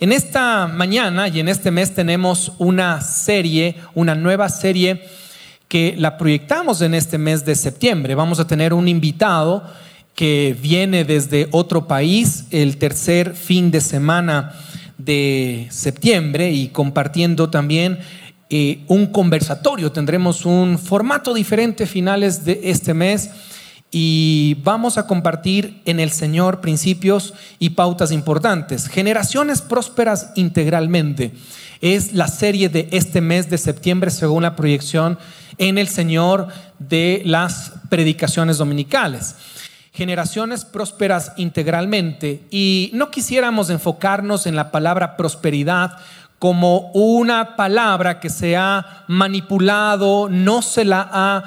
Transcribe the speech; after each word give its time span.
En 0.00 0.10
esta 0.10 0.66
mañana 0.66 1.28
y 1.28 1.38
en 1.38 1.48
este 1.48 1.70
mes 1.70 1.94
tenemos 1.94 2.52
una 2.58 3.00
serie, 3.00 3.76
una 3.94 4.16
nueva 4.16 4.48
serie 4.48 5.04
que 5.68 5.94
la 5.96 6.18
proyectamos 6.18 6.82
en 6.82 6.94
este 6.94 7.16
mes 7.16 7.44
de 7.44 7.54
septiembre. 7.54 8.16
Vamos 8.16 8.40
a 8.40 8.46
tener 8.46 8.74
un 8.74 8.88
invitado 8.88 9.62
que 10.16 10.56
viene 10.60 11.04
desde 11.04 11.48
otro 11.52 11.86
país 11.86 12.46
el 12.50 12.76
tercer 12.76 13.34
fin 13.34 13.70
de 13.70 13.80
semana 13.80 14.52
de 14.98 15.68
septiembre 15.70 16.50
y 16.50 16.68
compartiendo 16.68 17.50
también 17.50 17.98
eh, 18.50 18.80
un 18.88 19.06
conversatorio. 19.06 19.92
Tendremos 19.92 20.44
un 20.44 20.76
formato 20.76 21.32
diferente 21.32 21.86
finales 21.86 22.44
de 22.44 22.60
este 22.64 22.94
mes 22.94 23.30
y 23.96 24.56
vamos 24.64 24.98
a 24.98 25.06
compartir 25.06 25.80
en 25.84 26.00
el 26.00 26.10
Señor 26.10 26.60
principios 26.60 27.32
y 27.60 27.70
pautas 27.70 28.10
importantes. 28.10 28.88
Generaciones 28.88 29.62
prósperas 29.62 30.32
integralmente. 30.34 31.32
Es 31.80 32.12
la 32.12 32.26
serie 32.26 32.68
de 32.68 32.88
este 32.90 33.20
mes 33.20 33.48
de 33.48 33.56
septiembre 33.56 34.10
según 34.10 34.42
la 34.42 34.56
proyección 34.56 35.16
en 35.58 35.78
el 35.78 35.86
Señor 35.86 36.48
de 36.80 37.22
las 37.24 37.70
predicaciones 37.88 38.58
dominicales 38.58 39.36
generaciones 39.92 40.64
prósperas 40.64 41.30
integralmente 41.36 42.42
y 42.50 42.90
no 42.94 43.12
quisiéramos 43.12 43.70
enfocarnos 43.70 44.48
en 44.48 44.56
la 44.56 44.72
palabra 44.72 45.16
prosperidad 45.16 45.98
como 46.40 46.90
una 46.94 47.54
palabra 47.54 48.18
que 48.18 48.28
se 48.28 48.56
ha 48.56 49.04
manipulado, 49.06 50.28
no 50.28 50.62
se 50.62 50.84
la 50.84 51.08
ha, 51.12 51.44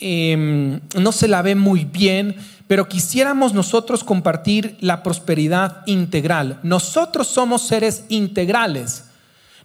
em, 0.00 0.80
no 0.94 1.12
se 1.12 1.28
la 1.28 1.42
ve 1.42 1.54
muy 1.54 1.84
bien, 1.84 2.36
pero 2.66 2.88
quisiéramos 2.88 3.54
nosotros 3.54 4.04
compartir 4.04 4.76
la 4.80 5.02
prosperidad 5.02 5.82
integral. 5.86 6.60
Nosotros 6.62 7.26
somos 7.26 7.62
seres 7.62 8.04
integrales. 8.08 9.04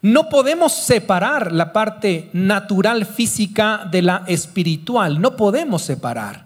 No 0.02 0.30
podemos 0.30 0.73
separar 0.73 1.52
la 1.52 1.72
parte 1.72 2.30
natural 2.34 3.06
física 3.06 3.88
de 3.90 4.02
la 4.02 4.23
espiritual, 4.28 5.22
no 5.22 5.36
podemos 5.36 5.81
separar. 5.81 6.42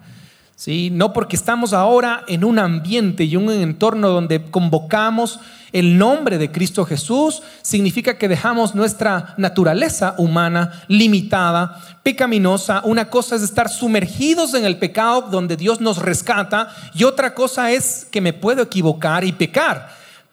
¿Sí? 0.58 0.90
No 0.92 1.14
porque 1.14 1.36
estamos 1.36 1.72
ahora 1.72 2.26
en 2.28 2.44
un 2.44 2.60
ambiente 2.60 3.24
y 3.24 3.38
un 3.38 3.50
entorno 3.50 4.10
donde 4.10 4.42
convocamos 4.42 5.40
el 5.72 5.98
nombre 5.98 6.38
de 6.38 6.52
Cristo 6.52 6.84
Jesús, 6.84 7.44
significa 7.62 8.18
que 8.18 8.28
dejamos 8.28 8.74
nuestra 8.74 9.36
naturaleza 9.38 10.16
humana 10.18 10.84
limitada, 10.88 11.80
pecaminosa. 12.04 12.82
Una 12.86 13.10
cosa 13.10 13.36
es 13.36 13.44
estar 13.44 13.70
sumergidos 13.70 14.56
en 14.56 14.66
el 14.66 14.78
pecado 14.78 15.22
donde 15.30 15.56
Dios 15.56 15.80
nos 15.80 16.00
rescata 16.00 16.70
y 16.96 17.04
otra 17.04 17.36
cosa 17.36 17.72
es 17.72 18.08
que 18.10 18.22
me 18.22 18.34
puedo 18.34 18.64
equivocar 18.64 19.24
y 19.24 19.34
pecar, 19.34 19.90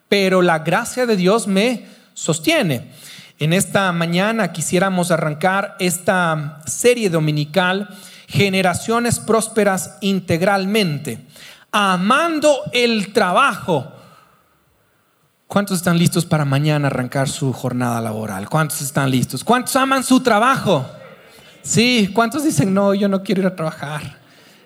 pero 0.09 0.41
la 0.41 0.61
gracia 0.61 1.05
de 1.05 1.17
Dios 1.17 1.47
me 1.47 1.87
sostiene. 2.15 2.93
En 3.39 3.53
esta 3.53 3.93
mañana 3.93 4.53
quisiéramos 4.53 5.11
arrancar 5.11 5.77
esta 5.81 6.63
serie 6.65 7.11
dominical 7.11 7.91
generaciones 8.35 9.21
prósperas 9.21 9.97
integralmente, 10.01 11.25
amando 11.71 12.63
el 12.73 13.13
trabajo. 13.13 13.93
¿Cuántos 15.47 15.77
están 15.77 15.97
listos 15.97 16.27
para 16.27 16.45
mañana 16.45 16.89
arrancar 16.89 17.29
su 17.29 17.53
jornada 17.53 18.01
laboral? 18.01 18.49
¿Cuántos 18.49 18.83
están 18.83 19.09
listos? 19.09 19.45
¿Cuántos 19.45 19.77
aman 19.77 20.03
su 20.03 20.21
trabajo? 20.21 20.85
Sí, 21.63 22.11
¿cuántos 22.13 22.43
dicen, 22.43 22.75
no, 22.75 22.93
yo 22.93 23.09
no 23.09 23.23
quiero 23.23 23.43
ir 23.43 23.47
a 23.47 23.55
trabajar? 23.55 24.19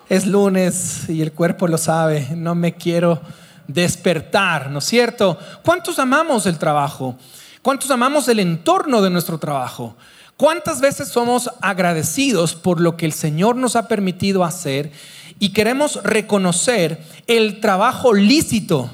Es 0.08 0.26
lunes 0.26 1.06
y 1.10 1.20
el 1.20 1.32
cuerpo 1.32 1.68
lo 1.68 1.76
sabe, 1.76 2.28
no 2.34 2.54
me 2.54 2.72
quiero 2.74 3.20
despertar, 3.66 4.70
¿no 4.70 4.78
es 4.78 4.86
cierto? 4.86 5.38
¿Cuántos 5.62 5.98
amamos 5.98 6.46
el 6.46 6.56
trabajo? 6.56 7.18
¿Cuántos 7.60 7.90
amamos 7.90 8.28
el 8.28 8.40
entorno 8.40 9.02
de 9.02 9.10
nuestro 9.10 9.36
trabajo? 9.36 9.94
¿Cuántas 10.38 10.80
veces 10.80 11.08
somos 11.08 11.50
agradecidos 11.60 12.54
por 12.54 12.80
lo 12.80 12.96
que 12.96 13.06
el 13.06 13.12
Señor 13.12 13.56
nos 13.56 13.74
ha 13.74 13.88
permitido 13.88 14.44
hacer 14.44 14.92
y 15.40 15.48
queremos 15.48 16.00
reconocer 16.04 17.02
el 17.26 17.58
trabajo 17.58 18.14
lícito? 18.14 18.88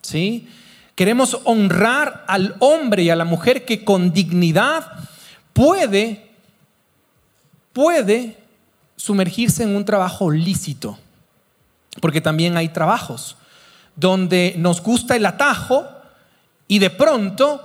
¿Sí? 0.00 0.48
Queremos 0.94 1.40
honrar 1.42 2.24
al 2.28 2.54
hombre 2.60 3.02
y 3.02 3.10
a 3.10 3.16
la 3.16 3.24
mujer 3.24 3.64
que 3.64 3.84
con 3.84 4.12
dignidad 4.12 4.86
puede 5.52 6.30
puede 7.72 8.38
sumergirse 8.96 9.64
en 9.64 9.74
un 9.74 9.84
trabajo 9.84 10.30
lícito. 10.30 10.96
Porque 12.00 12.20
también 12.20 12.56
hay 12.56 12.68
trabajos 12.68 13.36
donde 13.96 14.54
nos 14.56 14.80
gusta 14.80 15.16
el 15.16 15.26
atajo 15.26 15.84
y 16.68 16.78
de 16.78 16.90
pronto 16.90 17.60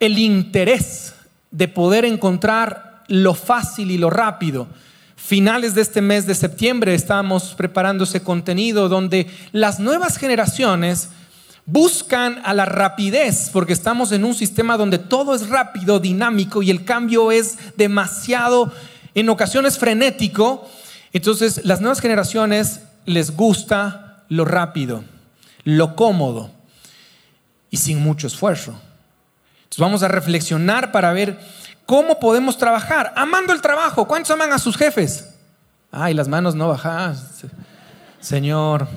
el 0.00 0.18
interés 0.18 1.14
de 1.56 1.68
poder 1.68 2.04
encontrar 2.04 3.02
lo 3.08 3.34
fácil 3.34 3.90
y 3.90 3.96
lo 3.96 4.10
rápido. 4.10 4.66
Finales 5.16 5.74
de 5.74 5.80
este 5.80 6.02
mes 6.02 6.26
de 6.26 6.34
septiembre 6.34 6.94
estamos 6.94 7.54
preparando 7.56 8.04
ese 8.04 8.22
contenido 8.22 8.90
donde 8.90 9.26
las 9.52 9.80
nuevas 9.80 10.18
generaciones 10.18 11.08
buscan 11.64 12.42
a 12.44 12.52
la 12.52 12.66
rapidez, 12.66 13.48
porque 13.52 13.72
estamos 13.72 14.12
en 14.12 14.24
un 14.24 14.34
sistema 14.34 14.76
donde 14.76 14.98
todo 14.98 15.34
es 15.34 15.48
rápido, 15.48 15.98
dinámico 15.98 16.62
y 16.62 16.70
el 16.70 16.84
cambio 16.84 17.32
es 17.32 17.56
demasiado, 17.76 18.70
en 19.14 19.30
ocasiones 19.30 19.78
frenético. 19.78 20.68
Entonces 21.14 21.64
las 21.64 21.80
nuevas 21.80 22.00
generaciones 22.00 22.82
les 23.06 23.34
gusta 23.34 24.24
lo 24.28 24.44
rápido, 24.44 25.04
lo 25.64 25.96
cómodo 25.96 26.50
y 27.70 27.78
sin 27.78 27.98
mucho 28.00 28.26
esfuerzo 28.26 28.78
vamos 29.78 30.02
a 30.02 30.08
reflexionar 30.08 30.92
para 30.92 31.12
ver 31.12 31.38
cómo 31.86 32.18
podemos 32.18 32.58
trabajar, 32.58 33.12
amando 33.16 33.52
el 33.52 33.60
trabajo. 33.60 34.06
¿Cuántos 34.06 34.30
aman 34.30 34.52
a 34.52 34.58
sus 34.58 34.76
jefes? 34.76 35.28
Ay, 35.90 36.14
las 36.14 36.28
manos 36.28 36.54
no 36.54 36.68
bajan. 36.68 37.16
Señor. 38.20 38.88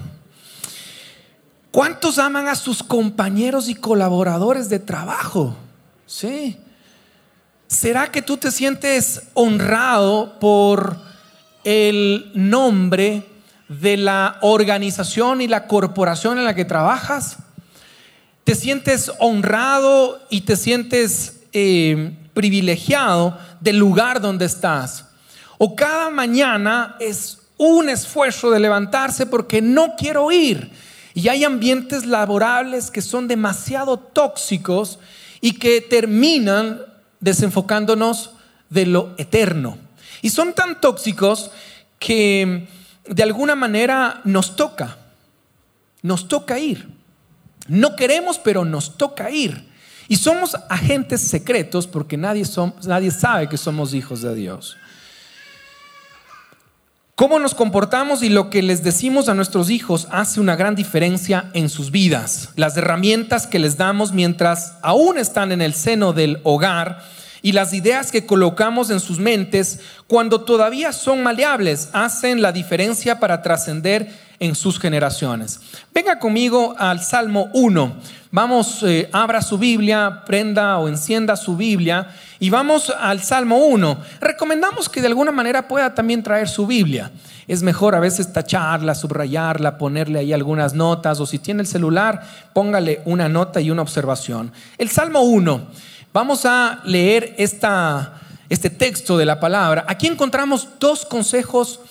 ¿Cuántos 1.71 2.17
aman 2.17 2.47
a 2.47 2.55
sus 2.55 2.81
compañeros 2.81 3.69
y 3.69 3.75
colaboradores 3.75 4.69
de 4.69 4.79
trabajo? 4.79 5.55
Sí. 6.07 6.57
¿Será 7.67 8.11
que 8.11 8.23
tú 8.23 8.37
te 8.37 8.51
sientes 8.51 9.21
honrado 9.35 10.39
por 10.39 10.97
el 11.63 12.31
nombre 12.33 13.29
de 13.67 13.97
la 13.97 14.37
organización 14.41 15.41
y 15.41 15.47
la 15.47 15.67
corporación 15.67 16.39
en 16.39 16.45
la 16.45 16.55
que 16.55 16.65
trabajas? 16.65 17.37
Te 18.49 18.55
sientes 18.55 19.11
honrado 19.19 20.25
y 20.31 20.41
te 20.41 20.55
sientes 20.55 21.41
eh, 21.53 22.17
privilegiado 22.33 23.37
del 23.59 23.77
lugar 23.77 24.21
donde 24.21 24.45
estás. 24.45 25.05
O 25.59 25.75
cada 25.75 26.09
mañana 26.09 26.95
es 26.99 27.37
un 27.57 27.89
esfuerzo 27.89 28.49
de 28.49 28.59
levantarse 28.59 29.27
porque 29.27 29.61
no 29.61 29.93
quiero 29.95 30.31
ir. 30.31 30.71
Y 31.13 31.27
hay 31.27 31.43
ambientes 31.43 32.07
laborables 32.07 32.89
que 32.89 33.03
son 33.03 33.27
demasiado 33.27 33.99
tóxicos 33.99 34.97
y 35.41 35.51
que 35.59 35.79
terminan 35.81 36.81
desenfocándonos 37.19 38.31
de 38.71 38.87
lo 38.87 39.13
eterno. 39.19 39.77
Y 40.23 40.31
son 40.31 40.53
tan 40.53 40.81
tóxicos 40.81 41.51
que 41.99 42.67
de 43.07 43.21
alguna 43.21 43.53
manera 43.53 44.21
nos 44.23 44.55
toca, 44.55 44.97
nos 46.01 46.27
toca 46.27 46.57
ir. 46.57 46.97
No 47.69 47.95
queremos, 47.95 48.39
pero 48.39 48.65
nos 48.65 48.97
toca 48.97 49.31
ir. 49.31 49.69
Y 50.07 50.15
somos 50.15 50.57
agentes 50.69 51.21
secretos 51.21 51.87
porque 51.87 52.17
nadie, 52.17 52.43
sabe 52.43 53.47
que 53.47 53.57
somos 53.57 53.93
hijos 53.93 54.21
de 54.23 54.33
Dios. 54.33 54.75
Cómo 57.13 57.37
nos 57.37 57.53
comportamos 57.53 58.23
y 58.23 58.29
lo 58.29 58.49
que 58.49 58.63
les 58.63 58.81
decimos 58.83 59.29
a 59.29 59.35
nuestros 59.35 59.69
hijos 59.69 60.07
hace 60.09 60.39
una 60.39 60.55
gran 60.55 60.73
diferencia 60.73 61.51
en 61.53 61.69
sus 61.69 61.91
vidas. 61.91 62.49
Las 62.55 62.75
herramientas 62.77 63.45
que 63.45 63.59
les 63.59 63.77
damos 63.77 64.13
mientras 64.13 64.73
aún 64.81 65.17
están 65.17 65.51
en 65.51 65.61
el 65.61 65.73
seno 65.73 66.13
del 66.13 66.39
hogar 66.43 67.03
y 67.41 67.51
las 67.51 67.73
ideas 67.73 68.11
que 68.11 68.25
colocamos 68.25 68.89
en 68.89 68.99
sus 68.99 69.19
mentes 69.19 69.79
cuando 70.07 70.41
todavía 70.41 70.91
son 70.91 71.23
maleables 71.23 71.89
hacen 71.93 72.41
la 72.41 72.51
diferencia 72.51 73.19
para 73.19 73.41
trascender 73.41 74.09
en 74.39 74.55
sus 74.55 74.79
generaciones. 74.79 75.59
Venga 75.93 76.17
conmigo 76.19 76.75
al 76.77 77.01
Salmo 77.01 77.49
1. 77.53 77.97
Vamos, 78.31 78.83
eh, 78.83 79.09
abra 79.11 79.41
su 79.41 79.57
Biblia, 79.57 80.23
prenda 80.25 80.77
o 80.77 80.87
encienda 80.87 81.35
su 81.35 81.57
Biblia 81.57 82.07
y 82.39 82.49
vamos 82.49 82.89
al 82.89 83.21
Salmo 83.21 83.57
1. 83.57 83.97
Recomendamos 84.21 84.87
que 84.87 85.01
de 85.01 85.07
alguna 85.07 85.31
manera 85.31 85.67
pueda 85.67 85.93
también 85.93 86.23
traer 86.23 86.47
su 86.47 86.65
Biblia. 86.67 87.11
Es 87.47 87.63
mejor 87.63 87.95
a 87.95 87.99
veces 87.99 88.31
tacharla, 88.31 88.93
subrayarla, 88.93 89.77
ponerle 89.77 90.19
ahí 90.19 90.31
algunas 90.31 90.73
notas 90.73 91.19
o 91.19 91.25
si 91.25 91.39
tiene 91.39 91.61
el 91.61 91.67
celular, 91.67 92.21
póngale 92.53 93.01
una 93.05 93.27
nota 93.27 93.59
y 93.59 93.71
una 93.71 93.81
observación. 93.81 94.51
El 94.77 94.89
Salmo 94.89 95.21
1. 95.21 95.88
Vamos 96.11 96.43
a 96.43 96.81
leer 96.85 97.35
este 97.37 98.69
texto 98.71 99.15
de 99.15 99.27
la 99.27 99.39
palabra. 99.39 99.85
Aquí 99.87 100.07
encontramos 100.07 100.67
dos 100.79 101.05
consejos 101.05 101.81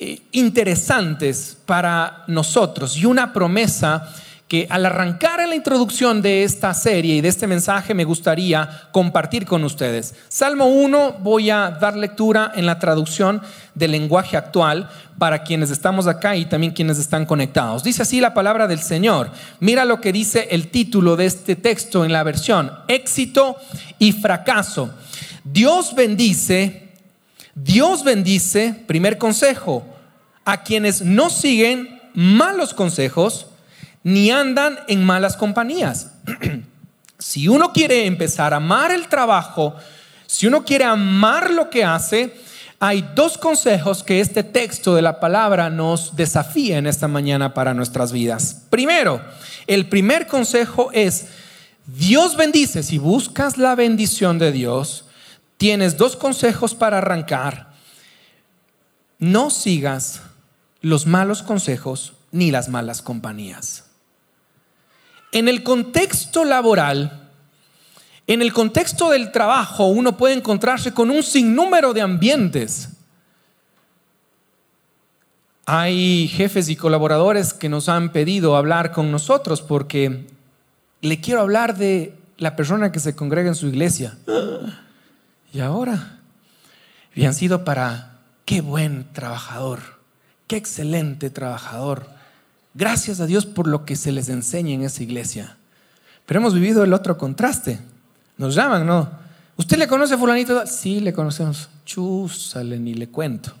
eh, 0.00 0.20
interesantes 0.32 1.56
para 1.64 2.24
nosotros 2.26 2.96
y 2.96 3.04
una 3.04 3.32
promesa 3.32 4.12
que 4.52 4.66
al 4.68 4.84
arrancar 4.84 5.40
en 5.40 5.48
la 5.48 5.54
introducción 5.54 6.20
de 6.20 6.44
esta 6.44 6.74
serie 6.74 7.14
y 7.14 7.20
de 7.22 7.28
este 7.30 7.46
mensaje 7.46 7.94
me 7.94 8.04
gustaría 8.04 8.82
compartir 8.92 9.46
con 9.46 9.64
ustedes. 9.64 10.14
Salmo 10.28 10.66
1 10.66 11.20
voy 11.20 11.48
a 11.48 11.70
dar 11.70 11.96
lectura 11.96 12.52
en 12.54 12.66
la 12.66 12.78
traducción 12.78 13.40
del 13.74 13.92
lenguaje 13.92 14.36
actual 14.36 14.90
para 15.16 15.42
quienes 15.42 15.70
estamos 15.70 16.06
acá 16.06 16.36
y 16.36 16.44
también 16.44 16.74
quienes 16.74 16.98
están 16.98 17.24
conectados. 17.24 17.82
Dice 17.82 18.02
así 18.02 18.20
la 18.20 18.34
palabra 18.34 18.68
del 18.68 18.80
Señor. 18.80 19.30
Mira 19.58 19.86
lo 19.86 20.02
que 20.02 20.12
dice 20.12 20.48
el 20.50 20.68
título 20.68 21.16
de 21.16 21.24
este 21.24 21.56
texto 21.56 22.04
en 22.04 22.12
la 22.12 22.22
versión, 22.22 22.72
éxito 22.88 23.56
y 23.98 24.12
fracaso. 24.12 24.90
Dios 25.44 25.94
bendice, 25.94 26.90
Dios 27.54 28.04
bendice, 28.04 28.84
primer 28.86 29.16
consejo, 29.16 29.82
a 30.44 30.62
quienes 30.62 31.00
no 31.00 31.30
siguen 31.30 32.02
malos 32.12 32.74
consejos, 32.74 33.46
ni 34.02 34.30
andan 34.30 34.78
en 34.88 35.04
malas 35.04 35.36
compañías. 35.36 36.12
si 37.18 37.48
uno 37.48 37.72
quiere 37.72 38.06
empezar 38.06 38.52
a 38.52 38.56
amar 38.56 38.90
el 38.90 39.08
trabajo, 39.08 39.74
si 40.26 40.46
uno 40.46 40.64
quiere 40.64 40.84
amar 40.84 41.50
lo 41.50 41.70
que 41.70 41.84
hace, 41.84 42.34
hay 42.80 43.08
dos 43.14 43.38
consejos 43.38 44.02
que 44.02 44.20
este 44.20 44.42
texto 44.42 44.96
de 44.96 45.02
la 45.02 45.20
palabra 45.20 45.70
nos 45.70 46.16
desafía 46.16 46.78
en 46.78 46.88
esta 46.88 47.06
mañana 47.06 47.54
para 47.54 47.74
nuestras 47.74 48.10
vidas. 48.10 48.62
Primero, 48.70 49.20
el 49.68 49.88
primer 49.88 50.26
consejo 50.26 50.90
es, 50.92 51.26
Dios 51.86 52.36
bendice, 52.36 52.82
si 52.82 52.98
buscas 52.98 53.56
la 53.56 53.76
bendición 53.76 54.40
de 54.40 54.50
Dios, 54.50 55.04
tienes 55.58 55.96
dos 55.96 56.16
consejos 56.16 56.74
para 56.74 56.98
arrancar. 56.98 57.72
No 59.20 59.50
sigas 59.50 60.22
los 60.80 61.06
malos 61.06 61.44
consejos 61.44 62.14
ni 62.32 62.50
las 62.50 62.68
malas 62.68 63.00
compañías. 63.00 63.81
En 65.32 65.48
el 65.48 65.62
contexto 65.62 66.44
laboral, 66.44 67.30
en 68.26 68.42
el 68.42 68.52
contexto 68.52 69.10
del 69.10 69.32
trabajo, 69.32 69.86
uno 69.86 70.16
puede 70.16 70.34
encontrarse 70.34 70.92
con 70.92 71.10
un 71.10 71.22
sinnúmero 71.22 71.94
de 71.94 72.02
ambientes. 72.02 72.90
Hay 75.64 76.28
jefes 76.28 76.68
y 76.68 76.76
colaboradores 76.76 77.54
que 77.54 77.70
nos 77.70 77.88
han 77.88 78.12
pedido 78.12 78.56
hablar 78.56 78.92
con 78.92 79.10
nosotros 79.10 79.62
porque 79.62 80.26
le 81.00 81.20
quiero 81.20 81.40
hablar 81.40 81.76
de 81.76 82.14
la 82.36 82.54
persona 82.54 82.92
que 82.92 83.00
se 83.00 83.16
congrega 83.16 83.48
en 83.48 83.54
su 83.54 83.68
iglesia. 83.68 84.18
Y 85.52 85.60
ahora, 85.60 86.20
habían 87.12 87.34
sido 87.34 87.64
para 87.64 88.18
qué 88.44 88.60
buen 88.60 89.10
trabajador, 89.12 89.80
qué 90.46 90.56
excelente 90.56 91.30
trabajador 91.30 92.06
Gracias 92.74 93.20
a 93.20 93.26
Dios 93.26 93.46
por 93.46 93.66
lo 93.66 93.84
que 93.84 93.96
se 93.96 94.12
les 94.12 94.28
enseña 94.28 94.72
en 94.72 94.82
esa 94.82 95.02
iglesia. 95.02 95.56
Pero 96.26 96.40
hemos 96.40 96.54
vivido 96.54 96.84
el 96.84 96.92
otro 96.92 97.18
contraste. 97.18 97.78
Nos 98.38 98.54
llaman, 98.54 98.86
¿no? 98.86 99.10
¿Usted 99.56 99.76
le 99.76 99.86
conoce 99.86 100.14
a 100.14 100.18
fulanito? 100.18 100.66
Sí, 100.66 101.00
le 101.00 101.12
conocemos. 101.12 101.68
Chúsale, 101.84 102.78
ni 102.78 102.94
le 102.94 103.08
cuento. 103.08 103.52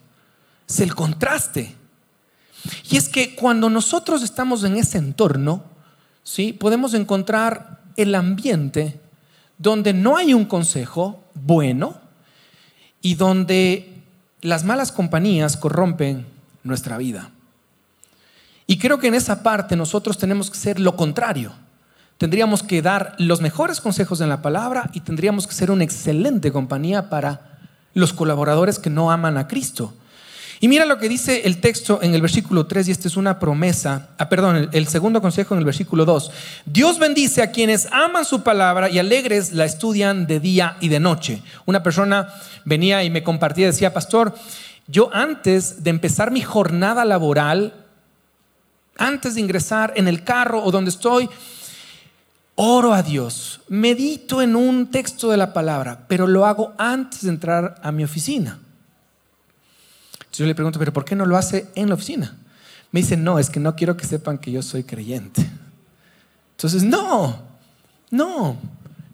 Es 0.68 0.80
el 0.80 0.94
contraste. 0.94 1.74
Y 2.90 2.96
es 2.96 3.08
que 3.08 3.34
cuando 3.34 3.68
nosotros 3.68 4.22
estamos 4.22 4.64
en 4.64 4.76
ese 4.76 4.98
entorno, 4.98 5.64
¿sí? 6.22 6.52
podemos 6.52 6.94
encontrar 6.94 7.82
el 7.96 8.14
ambiente 8.14 9.00
donde 9.58 9.92
no 9.92 10.16
hay 10.16 10.32
un 10.32 10.44
consejo 10.44 11.22
bueno 11.34 12.00
y 13.00 13.16
donde 13.16 14.02
las 14.40 14.64
malas 14.64 14.92
compañías 14.92 15.56
corrompen 15.56 16.26
nuestra 16.64 16.96
vida. 16.98 17.30
Y 18.66 18.78
creo 18.78 18.98
que 18.98 19.08
en 19.08 19.14
esa 19.14 19.42
parte 19.42 19.76
nosotros 19.76 20.18
tenemos 20.18 20.50
que 20.50 20.58
ser 20.58 20.78
lo 20.78 20.96
contrario. 20.96 21.52
Tendríamos 22.18 22.62
que 22.62 22.82
dar 22.82 23.14
los 23.18 23.40
mejores 23.40 23.80
consejos 23.80 24.20
en 24.20 24.28
la 24.28 24.42
palabra 24.42 24.90
y 24.92 25.00
tendríamos 25.00 25.46
que 25.46 25.54
ser 25.54 25.70
una 25.70 25.84
excelente 25.84 26.52
compañía 26.52 27.10
para 27.10 27.58
los 27.94 28.12
colaboradores 28.12 28.78
que 28.78 28.90
no 28.90 29.10
aman 29.10 29.36
a 29.36 29.48
Cristo. 29.48 29.92
Y 30.62 30.68
mira 30.68 30.86
lo 30.86 30.98
que 30.98 31.08
dice 31.08 31.42
el 31.44 31.58
texto 31.58 31.98
en 32.02 32.14
el 32.14 32.22
versículo 32.22 32.66
3, 32.66 32.86
y 32.86 32.92
esta 32.92 33.08
es 33.08 33.16
una 33.16 33.40
promesa, 33.40 34.10
ah, 34.16 34.28
perdón, 34.28 34.68
el, 34.70 34.86
segundo 34.86 35.20
consejo 35.20 35.54
en 35.54 35.58
el 35.58 35.64
versículo 35.64 36.04
2. 36.04 36.30
Dios 36.66 37.00
bendice 37.00 37.42
a 37.42 37.50
quienes 37.50 37.88
aman 37.90 38.24
su 38.24 38.44
palabra 38.44 38.88
y 38.88 39.00
alegres 39.00 39.52
la 39.52 39.64
estudian 39.64 40.28
de 40.28 40.38
día 40.38 40.76
y 40.80 40.88
de 40.88 41.00
noche. 41.00 41.42
Una 41.66 41.82
persona 41.82 42.28
venía 42.64 43.02
y 43.02 43.10
me 43.10 43.24
compartía, 43.24 43.66
decía, 43.66 43.92
pastor, 43.92 44.36
yo 44.86 45.10
antes 45.12 45.82
de 45.82 45.90
empezar 45.90 46.30
mi 46.30 46.42
jornada 46.42 47.04
laboral, 47.04 47.81
antes 49.02 49.34
de 49.34 49.40
ingresar 49.40 49.92
en 49.96 50.06
el 50.06 50.22
carro 50.22 50.62
o 50.62 50.70
donde 50.70 50.90
estoy, 50.90 51.28
oro 52.54 52.94
a 52.94 53.02
Dios, 53.02 53.60
medito 53.68 54.40
en 54.40 54.54
un 54.54 54.90
texto 54.90 55.30
de 55.30 55.36
la 55.36 55.52
palabra, 55.52 56.06
pero 56.06 56.26
lo 56.26 56.46
hago 56.46 56.72
antes 56.78 57.22
de 57.22 57.30
entrar 57.30 57.80
a 57.82 57.90
mi 57.90 58.04
oficina. 58.04 58.60
yo 60.32 60.46
le 60.46 60.54
pregunto, 60.54 60.78
pero 60.78 60.92
¿por 60.92 61.04
qué 61.04 61.16
no 61.16 61.26
lo 61.26 61.36
hace 61.36 61.68
en 61.74 61.88
la 61.88 61.94
oficina? 61.94 62.36
Me 62.92 63.00
dice, 63.00 63.16
no, 63.16 63.38
es 63.38 63.50
que 63.50 63.58
no 63.58 63.74
quiero 63.74 63.96
que 63.96 64.06
sepan 64.06 64.38
que 64.38 64.52
yo 64.52 64.62
soy 64.62 64.84
creyente. 64.84 65.50
Entonces, 66.52 66.84
no, 66.84 67.42
no, 68.10 68.56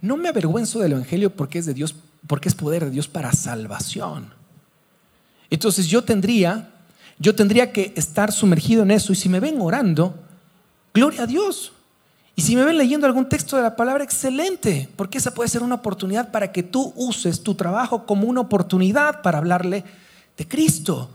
no 0.02 0.16
me 0.16 0.28
avergüenzo 0.28 0.80
del 0.80 0.92
Evangelio 0.92 1.30
porque 1.30 1.58
es 1.58 1.66
de 1.66 1.74
Dios, 1.74 1.94
porque 2.26 2.48
es 2.48 2.54
poder 2.54 2.84
de 2.84 2.90
Dios 2.90 3.08
para 3.08 3.32
salvación. 3.32 4.34
Entonces 5.48 5.86
yo 5.86 6.04
tendría 6.04 6.70
yo 7.18 7.34
tendría 7.34 7.72
que 7.72 7.92
estar 7.96 8.32
sumergido 8.32 8.82
en 8.82 8.90
eso. 8.90 9.12
Y 9.12 9.16
si 9.16 9.28
me 9.28 9.40
ven 9.40 9.60
orando, 9.60 10.14
gloria 10.94 11.24
a 11.24 11.26
Dios. 11.26 11.72
Y 12.36 12.42
si 12.42 12.54
me 12.54 12.64
ven 12.64 12.78
leyendo 12.78 13.06
algún 13.06 13.28
texto 13.28 13.56
de 13.56 13.62
la 13.62 13.74
palabra, 13.74 14.04
excelente, 14.04 14.88
porque 14.94 15.18
esa 15.18 15.34
puede 15.34 15.48
ser 15.48 15.62
una 15.62 15.74
oportunidad 15.74 16.30
para 16.30 16.52
que 16.52 16.62
tú 16.62 16.92
uses 16.94 17.42
tu 17.42 17.56
trabajo 17.56 18.06
como 18.06 18.28
una 18.28 18.42
oportunidad 18.42 19.22
para 19.22 19.38
hablarle 19.38 19.82
de 20.36 20.46
Cristo. 20.46 21.10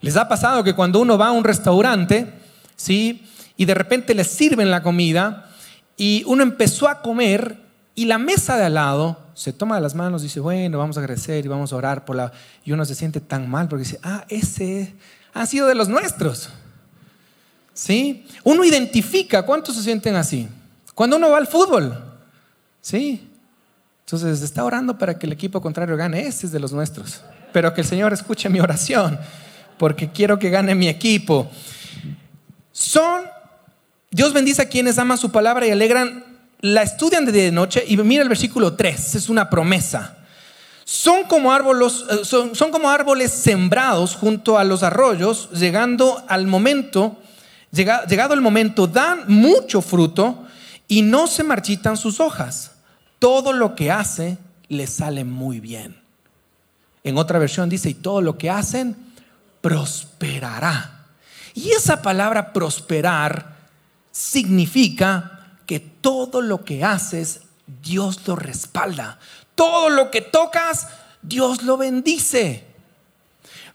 ¿Les 0.00 0.16
ha 0.16 0.28
pasado 0.28 0.62
que 0.62 0.74
cuando 0.74 1.00
uno 1.00 1.18
va 1.18 1.28
a 1.28 1.32
un 1.32 1.42
restaurante, 1.42 2.32
¿sí? 2.76 3.26
Y 3.56 3.64
de 3.64 3.74
repente 3.74 4.14
les 4.14 4.28
sirven 4.28 4.70
la 4.70 4.82
comida 4.82 5.50
y 5.96 6.22
uno 6.26 6.42
empezó 6.44 6.88
a 6.88 7.02
comer 7.02 7.60
y 7.96 8.04
la 8.04 8.18
mesa 8.18 8.56
de 8.56 8.66
al 8.66 8.74
lado 8.74 9.18
se 9.34 9.52
toma 9.52 9.74
de 9.74 9.80
las 9.80 9.94
manos 9.94 10.22
y 10.22 10.26
dice, 10.26 10.40
bueno, 10.40 10.78
vamos 10.78 10.96
a 10.96 11.00
agradecer 11.00 11.44
y 11.44 11.48
vamos 11.48 11.72
a 11.72 11.76
orar 11.76 12.04
por 12.04 12.14
la... 12.14 12.32
Y 12.64 12.70
uno 12.70 12.84
se 12.84 12.94
siente 12.94 13.20
tan 13.20 13.50
mal 13.50 13.66
porque 13.66 13.84
dice, 13.84 13.98
ah, 14.02 14.24
ese 14.28 14.94
han 15.34 15.46
sido 15.48 15.66
de 15.66 15.74
los 15.74 15.88
nuestros. 15.88 16.48
¿Sí? 17.74 18.26
Uno 18.44 18.64
identifica 18.64 19.42
cuántos 19.42 19.74
se 19.74 19.82
sienten 19.82 20.14
así. 20.14 20.48
Cuando 20.94 21.16
uno 21.16 21.28
va 21.28 21.38
al 21.38 21.48
fútbol. 21.48 22.02
¿Sí? 22.80 23.28
Entonces 24.06 24.42
está 24.42 24.64
orando 24.64 24.96
para 24.96 25.18
que 25.18 25.26
el 25.26 25.32
equipo 25.32 25.60
contrario 25.60 25.96
gane. 25.96 26.26
Ese 26.26 26.46
es 26.46 26.52
de 26.52 26.60
los 26.60 26.72
nuestros. 26.72 27.20
Pero 27.52 27.74
que 27.74 27.80
el 27.80 27.86
Señor 27.86 28.12
escuche 28.12 28.48
mi 28.48 28.60
oración. 28.60 29.18
Porque 29.76 30.10
quiero 30.10 30.38
que 30.38 30.50
gane 30.50 30.76
mi 30.76 30.88
equipo. 30.88 31.50
Son, 32.70 33.22
Dios 34.12 34.32
bendice 34.32 34.62
a 34.62 34.68
quienes 34.68 34.98
aman 34.98 35.18
su 35.18 35.32
palabra 35.32 35.66
y 35.66 35.70
alegran, 35.70 36.24
la 36.60 36.82
estudian 36.82 37.24
de 37.24 37.32
día 37.32 37.42
y 37.42 37.46
de 37.46 37.52
noche. 37.52 37.84
Y 37.88 37.96
mira 37.96 38.22
el 38.22 38.28
versículo 38.28 38.74
3, 38.74 39.16
es 39.16 39.28
una 39.28 39.50
promesa. 39.50 40.23
Son 40.84 41.24
como, 41.24 41.52
árboles, 41.52 42.04
eh, 42.10 42.24
son, 42.24 42.54
son 42.54 42.70
como 42.70 42.90
árboles 42.90 43.32
sembrados 43.32 44.14
junto 44.14 44.58
a 44.58 44.64
los 44.64 44.82
arroyos, 44.82 45.48
llegando 45.50 46.22
al 46.28 46.46
momento, 46.46 47.16
llegado 47.72 48.34
el 48.34 48.40
momento, 48.40 48.86
dan 48.86 49.24
mucho 49.26 49.80
fruto 49.80 50.44
y 50.88 51.02
no 51.02 51.26
se 51.26 51.42
marchitan 51.42 51.96
sus 51.96 52.20
hojas. 52.20 52.72
Todo 53.18 53.52
lo 53.52 53.74
que 53.74 53.90
hace 53.90 54.38
le 54.68 54.86
sale 54.86 55.24
muy 55.24 55.60
bien. 55.60 55.96
En 57.02 57.18
otra 57.18 57.38
versión 57.38 57.68
dice, 57.68 57.90
y 57.90 57.94
todo 57.94 58.20
lo 58.20 58.38
que 58.38 58.50
hacen 58.50 58.96
prosperará. 59.60 61.06
Y 61.54 61.70
esa 61.70 62.02
palabra 62.02 62.52
prosperar 62.52 63.56
significa 64.10 65.58
que 65.66 65.80
todo 65.80 66.42
lo 66.42 66.64
que 66.64 66.84
haces, 66.84 67.42
Dios 67.66 68.26
lo 68.26 68.36
respalda. 68.36 69.18
Todo 69.54 69.88
lo 69.88 70.10
que 70.10 70.20
tocas, 70.20 70.88
Dios 71.22 71.62
lo 71.62 71.76
bendice. 71.76 72.64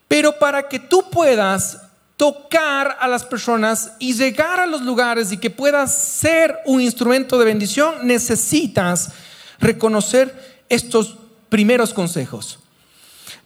Pero 0.08 0.38
para 0.40 0.68
que 0.68 0.80
tú 0.80 1.10
puedas 1.10 1.80
tocar 2.18 2.98
a 3.00 3.08
las 3.08 3.24
personas 3.24 3.94
y 3.98 4.14
llegar 4.14 4.60
a 4.60 4.66
los 4.66 4.82
lugares 4.82 5.32
y 5.32 5.38
que 5.38 5.50
puedas 5.50 5.96
ser 5.96 6.58
un 6.66 6.82
instrumento 6.82 7.40
de 7.40 7.46
bendición, 7.46 7.96
necesitas 8.04 9.12
reconocer 9.60 10.64
estos 10.68 11.16
primeros 11.48 11.94
consejos. 11.94 12.60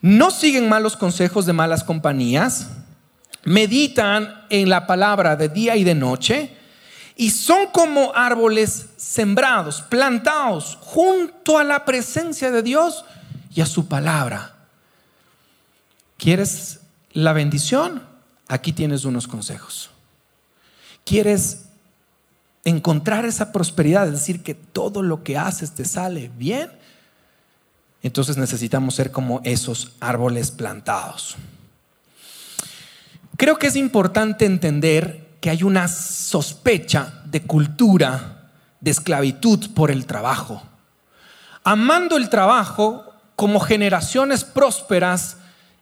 No 0.02 0.32
siguen 0.32 0.68
malos 0.68 0.98
consejos 0.98 1.46
de 1.46 1.54
malas 1.54 1.84
compañías, 1.84 2.68
meditan 3.44 4.46
en 4.50 4.70
la 4.70 4.88
palabra 4.88 5.36
de 5.36 5.50
día 5.50 5.76
y 5.76 5.84
de 5.84 5.96
noche, 5.96 6.58
y 7.15 7.29
son 7.32 7.67
como 7.67 8.12
árboles 8.15 8.88
sembrados, 8.98 9.82
plantados 9.82 10.77
junto 10.82 11.58
a 11.58 11.63
la 11.63 11.86
presencia 11.86 12.51
de 12.51 12.63
Dios 12.63 13.05
y 13.53 13.62
a 13.62 13.65
su 13.65 13.88
palabra. 13.88 14.55
¿Quieres 16.17 16.79
la 17.12 17.34
bendición? 17.34 18.03
Aquí 18.48 18.74
tienes 18.74 19.05
unos 19.05 19.27
consejos. 19.27 19.89
¿Quieres 21.05 21.63
encontrar 22.65 23.25
esa 23.25 23.51
prosperidad, 23.51 24.08
es 24.08 24.13
decir, 24.13 24.41
que 24.41 24.55
todo 24.55 25.01
lo 25.01 25.24
que 25.24 25.38
haces 25.38 25.72
te 25.72 25.86
sale 25.86 26.32
bien, 26.38 26.72
entonces 28.01 28.38
necesitamos 28.38 28.96
ser 28.96 29.12
como 29.12 29.41
esos 29.43 29.93
árboles 30.00 30.51
plantados. 30.51 31.36
Creo 33.38 33.58
que 33.58 33.67
es 33.67 33.75
importante 33.75 34.46
entender 34.46 35.23
que 35.44 35.50
hay 35.50 35.62
una 35.62 35.90
sospecha 35.90 37.22
de 37.26 37.42
cultura 37.42 38.48
de 38.80 38.92
esclavitud 38.92 39.72
por 39.74 39.92
el 39.92 40.06
trabajo. 40.06 40.64
Amando 41.66 42.16
el 42.16 42.30
trabajo 42.30 43.14
como 43.36 43.60
generaciones 43.60 44.46
prósperas, 44.46 45.36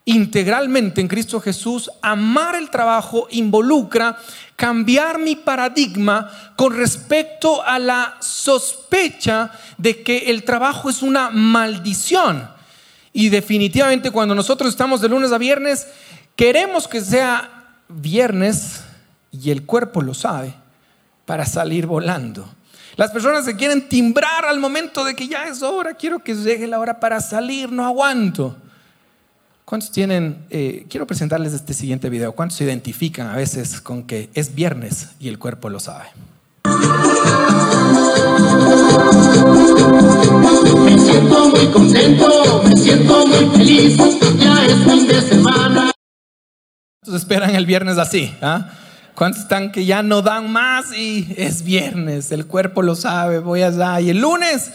integralmente 0.04 1.00
en 1.00 1.08
Cristo 1.08 1.40
Jesús, 1.40 1.92
amar 2.02 2.56
el 2.56 2.72
trabajo 2.72 3.28
involucra 3.30 4.18
cambiar 4.56 5.20
mi 5.20 5.36
paradigma 5.36 6.32
con 6.56 6.76
respecto 6.76 7.64
a 7.64 7.78
la 7.78 8.18
sospecha 8.20 9.52
de 9.78 10.02
que 10.02 10.32
el 10.32 10.44
trabajo 10.44 10.90
es 10.90 11.04
una 11.04 11.30
maldición. 11.30 12.50
Y 13.14 13.30
definitivamente 13.30 14.10
cuando 14.10 14.34
nosotros 14.34 14.72
estamos 14.72 15.02
de 15.02 15.10
lunes 15.10 15.32
a 15.32 15.38
viernes, 15.38 15.86
queremos 16.36 16.88
que 16.88 17.02
sea 17.02 17.76
viernes 17.88 18.86
y 19.32 19.52
el 19.52 19.66
cuerpo 19.66 20.02
lo 20.02 20.14
sabe 20.14 20.54
para 21.26 21.46
salir 21.46 21.88
volando. 21.88 22.48
Las 22.98 23.12
personas 23.12 23.46
se 23.46 23.56
quieren 23.56 23.88
timbrar 23.88 24.46
al 24.46 24.60
momento 24.60 25.06
de 25.06 25.16
que 25.16 25.28
ya 25.28 25.48
es 25.48 25.64
hora, 25.64 25.94
quiero 25.94 26.20
que 26.20 26.36
llegue 26.36 26.68
la 26.68 26.80
hora 26.80 27.00
para 27.00 27.22
salir, 27.22 27.72
no 27.72 27.86
aguanto. 27.86 28.58
¿Cuántos 29.64 29.92
tienen, 29.92 30.46
eh, 30.50 30.86
quiero 30.90 31.08
presentarles 31.08 31.54
este 31.54 31.74
siguiente 31.74 32.10
video, 32.10 32.34
cuántos 32.34 32.58
se 32.58 32.66
identifican 32.66 33.28
a 33.28 33.38
veces 33.38 33.80
con 33.80 34.04
que 34.04 34.30
es 34.34 34.54
viernes 34.54 35.12
y 35.20 35.30
el 35.30 35.40
cuerpo 35.40 35.70
lo 35.70 35.80
sabe? 35.80 36.10
Me 40.84 41.00
siento 41.00 41.50
muy 41.50 41.68
contento, 41.68 42.64
me 42.66 42.76
siento 42.76 43.28
muy 43.28 43.58
feliz, 43.58 43.98
ya 44.38 44.66
es 44.66 44.76
fin 44.84 45.08
de 45.08 45.22
semana. 45.22 45.92
¿Cuántos 47.02 47.22
esperan 47.22 47.56
el 47.56 47.66
viernes 47.66 47.98
así? 47.98 48.36
¿ah? 48.42 48.72
¿Cuántos 49.16 49.44
están 49.44 49.72
que 49.72 49.86
ya 49.86 50.04
no 50.04 50.22
dan 50.22 50.52
más 50.52 50.94
y 50.94 51.34
es 51.38 51.64
viernes? 51.64 52.32
El 52.32 52.46
cuerpo 52.46 52.82
lo 52.82 52.96
sabe, 52.96 53.40
voy 53.40 53.62
allá. 53.62 54.00
Y 54.02 54.10
el 54.10 54.20
lunes 54.20 54.72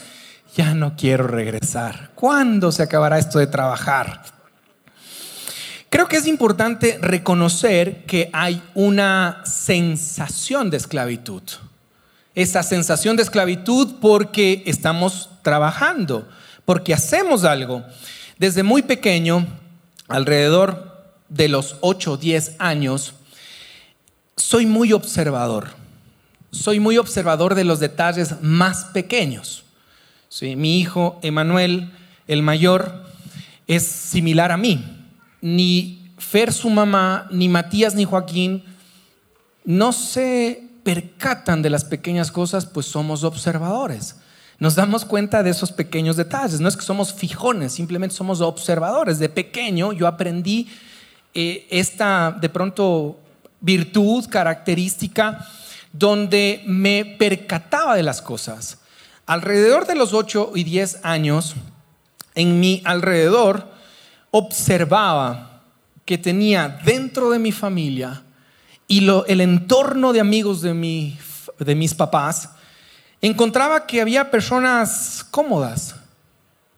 ya 0.55 0.73
no 0.73 0.95
quiero 0.95 1.27
regresar. 1.27 2.11
¿Cuándo 2.15 2.71
se 2.71 2.83
acabará 2.83 3.17
esto 3.17 3.39
de 3.39 3.47
trabajar? 3.47 4.23
Creo 5.89 6.07
que 6.07 6.17
es 6.17 6.27
importante 6.27 6.99
reconocer 7.01 8.05
que 8.05 8.29
hay 8.33 8.61
una 8.75 9.41
sensación 9.45 10.69
de 10.69 10.77
esclavitud. 10.77 11.43
Esa 12.35 12.61
sensación 12.61 13.15
de 13.15 13.23
esclavitud 13.23 13.95
porque 13.99 14.63
estamos 14.65 15.29
trabajando, 15.41 16.27
porque 16.65 16.93
hacemos 16.93 17.43
algo. 17.45 17.83
Desde 18.37 18.63
muy 18.63 18.83
pequeño, 18.83 19.47
alrededor 20.07 21.13
de 21.29 21.47
los 21.47 21.77
8 21.81 22.11
o 22.11 22.17
10 22.17 22.55
años, 22.59 23.15
soy 24.37 24.65
muy 24.65 24.93
observador. 24.93 25.69
Soy 26.51 26.79
muy 26.79 26.97
observador 26.97 27.55
de 27.55 27.65
los 27.65 27.79
detalles 27.79 28.41
más 28.41 28.85
pequeños. 28.85 29.65
mi 30.41 30.79
hijo 30.79 31.19
Emanuel, 31.21 31.91
el 32.27 32.41
mayor, 32.41 33.03
es 33.67 33.83
similar 33.85 34.51
a 34.53 34.57
mí 34.57 34.97
ni 35.41 36.11
Fer 36.17 36.51
su 36.51 36.69
mamá, 36.69 37.27
ni 37.31 37.47
Matías 37.47 37.93
ni 37.93 38.03
Joaquín 38.03 38.63
no 39.63 39.91
se 39.91 40.63
percatan 40.83 41.61
de 41.61 41.69
las 41.69 41.85
pequeñas 41.85 42.31
cosas, 42.31 42.65
pues 42.65 42.85
somos 42.85 43.23
observadores. 43.23 44.15
Nos 44.59 44.75
damos 44.75 45.05
cuenta 45.05 45.43
de 45.43 45.51
esos 45.51 45.71
pequeños 45.71 46.15
detalles. 46.15 46.59
No 46.59 46.67
es 46.67 46.75
que 46.75 46.83
somos 46.83 47.13
fijones, 47.13 47.73
simplemente 47.73 48.15
somos 48.15 48.41
observadores. 48.41 49.19
De 49.19 49.29
pequeño 49.29 49.93
yo 49.93 50.07
aprendí 50.07 50.67
eh, 51.33 51.67
esta, 51.69 52.35
de 52.41 52.49
pronto, 52.49 53.19
virtud, 53.59 54.27
característica, 54.29 55.45
donde 55.91 56.63
me 56.65 57.05
percataba 57.05 57.95
de 57.95 58.03
las 58.03 58.21
cosas. 58.21 58.79
Alrededor 59.25 59.87
de 59.87 59.95
los 59.95 60.13
8 60.13 60.51
y 60.55 60.63
10 60.63 60.99
años, 61.03 61.55
en 62.35 62.59
mi 62.59 62.81
alrededor, 62.85 63.67
observaba 64.31 65.61
que 66.05 66.17
tenía 66.17 66.79
dentro 66.85 67.29
de 67.31 67.39
mi 67.39 67.51
familia 67.51 68.23
y 68.87 69.05
el 69.27 69.41
entorno 69.41 70.13
de 70.13 70.21
amigos 70.21 70.61
de, 70.61 71.17
de 71.59 71.75
mis 71.75 71.93
papás, 71.93 72.49
encontraba 73.21 73.85
que 73.85 73.99
había 73.99 74.31
personas 74.31 75.25
cómodas, 75.29 75.95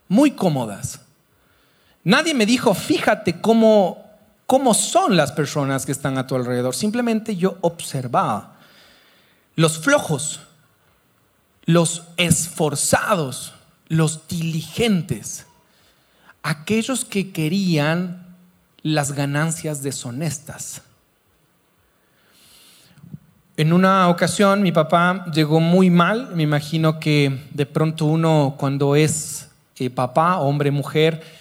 muy 0.07 0.31
cómodas. 0.31 1.01
Nadie 2.03 2.33
me 2.33 2.47
dijo, 2.47 2.73
fíjate 2.73 3.39
cómo, 3.39 4.08
cómo 4.49 4.73
son 4.73 5.15
las 5.15 5.31
personas 5.31 5.85
que 5.85 5.91
están 5.91 6.17
a 6.17 6.25
tu 6.25 6.35
alrededor. 6.35 6.73
Simplemente 6.73 7.35
yo 7.35 7.59
observaba 7.61 8.55
los 9.55 9.77
flojos, 9.77 10.39
los 11.65 12.01
esforzados, 12.17 13.53
los 13.89 14.27
diligentes 14.27 15.45
aquellos 16.41 17.05
que 17.05 17.31
querían 17.31 18.25
las 18.81 19.11
ganancias 19.11 19.83
deshonestas. 19.83 20.81
En 23.55 23.71
una 23.71 24.09
ocasión 24.09 24.63
mi 24.63 24.71
papá 24.71 25.25
llegó 25.31 25.59
muy 25.59 25.91
mal, 25.91 26.33
me 26.33 26.41
imagino 26.43 26.99
que 26.99 27.45
de 27.51 27.65
pronto 27.67 28.05
uno 28.05 28.55
cuando 28.57 28.95
es 28.95 29.49
eh, 29.75 29.91
papá, 29.91 30.39
hombre, 30.39 30.71
mujer, 30.71 31.38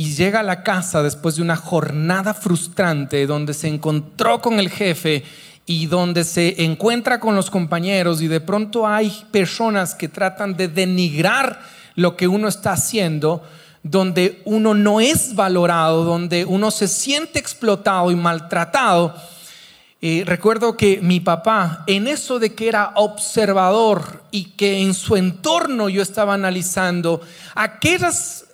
y 0.00 0.14
llega 0.14 0.40
a 0.40 0.42
la 0.42 0.62
casa 0.62 1.02
después 1.02 1.36
de 1.36 1.42
una 1.42 1.56
jornada 1.56 2.32
frustrante 2.32 3.26
donde 3.26 3.52
se 3.52 3.68
encontró 3.68 4.40
con 4.40 4.58
el 4.58 4.70
jefe 4.70 5.24
y 5.66 5.88
donde 5.88 6.24
se 6.24 6.64
encuentra 6.64 7.20
con 7.20 7.36
los 7.36 7.50
compañeros 7.50 8.22
y 8.22 8.26
de 8.26 8.40
pronto 8.40 8.86
hay 8.86 9.12
personas 9.30 9.94
que 9.94 10.08
tratan 10.08 10.56
de 10.56 10.68
denigrar 10.68 11.60
lo 11.96 12.16
que 12.16 12.26
uno 12.26 12.48
está 12.48 12.72
haciendo, 12.72 13.42
donde 13.82 14.40
uno 14.46 14.72
no 14.72 15.02
es 15.02 15.34
valorado, 15.34 16.02
donde 16.04 16.46
uno 16.46 16.70
se 16.70 16.88
siente 16.88 17.38
explotado 17.38 18.10
y 18.10 18.16
maltratado. 18.16 19.14
Eh, 20.00 20.22
recuerdo 20.24 20.78
que 20.78 21.00
mi 21.02 21.20
papá, 21.20 21.84
en 21.86 22.08
eso 22.08 22.38
de 22.38 22.54
que 22.54 22.68
era 22.68 22.92
observador 22.94 24.24
y 24.30 24.52
que 24.52 24.80
en 24.80 24.94
su 24.94 25.16
entorno 25.16 25.90
yo 25.90 26.00
estaba 26.00 26.32
analizando 26.32 27.20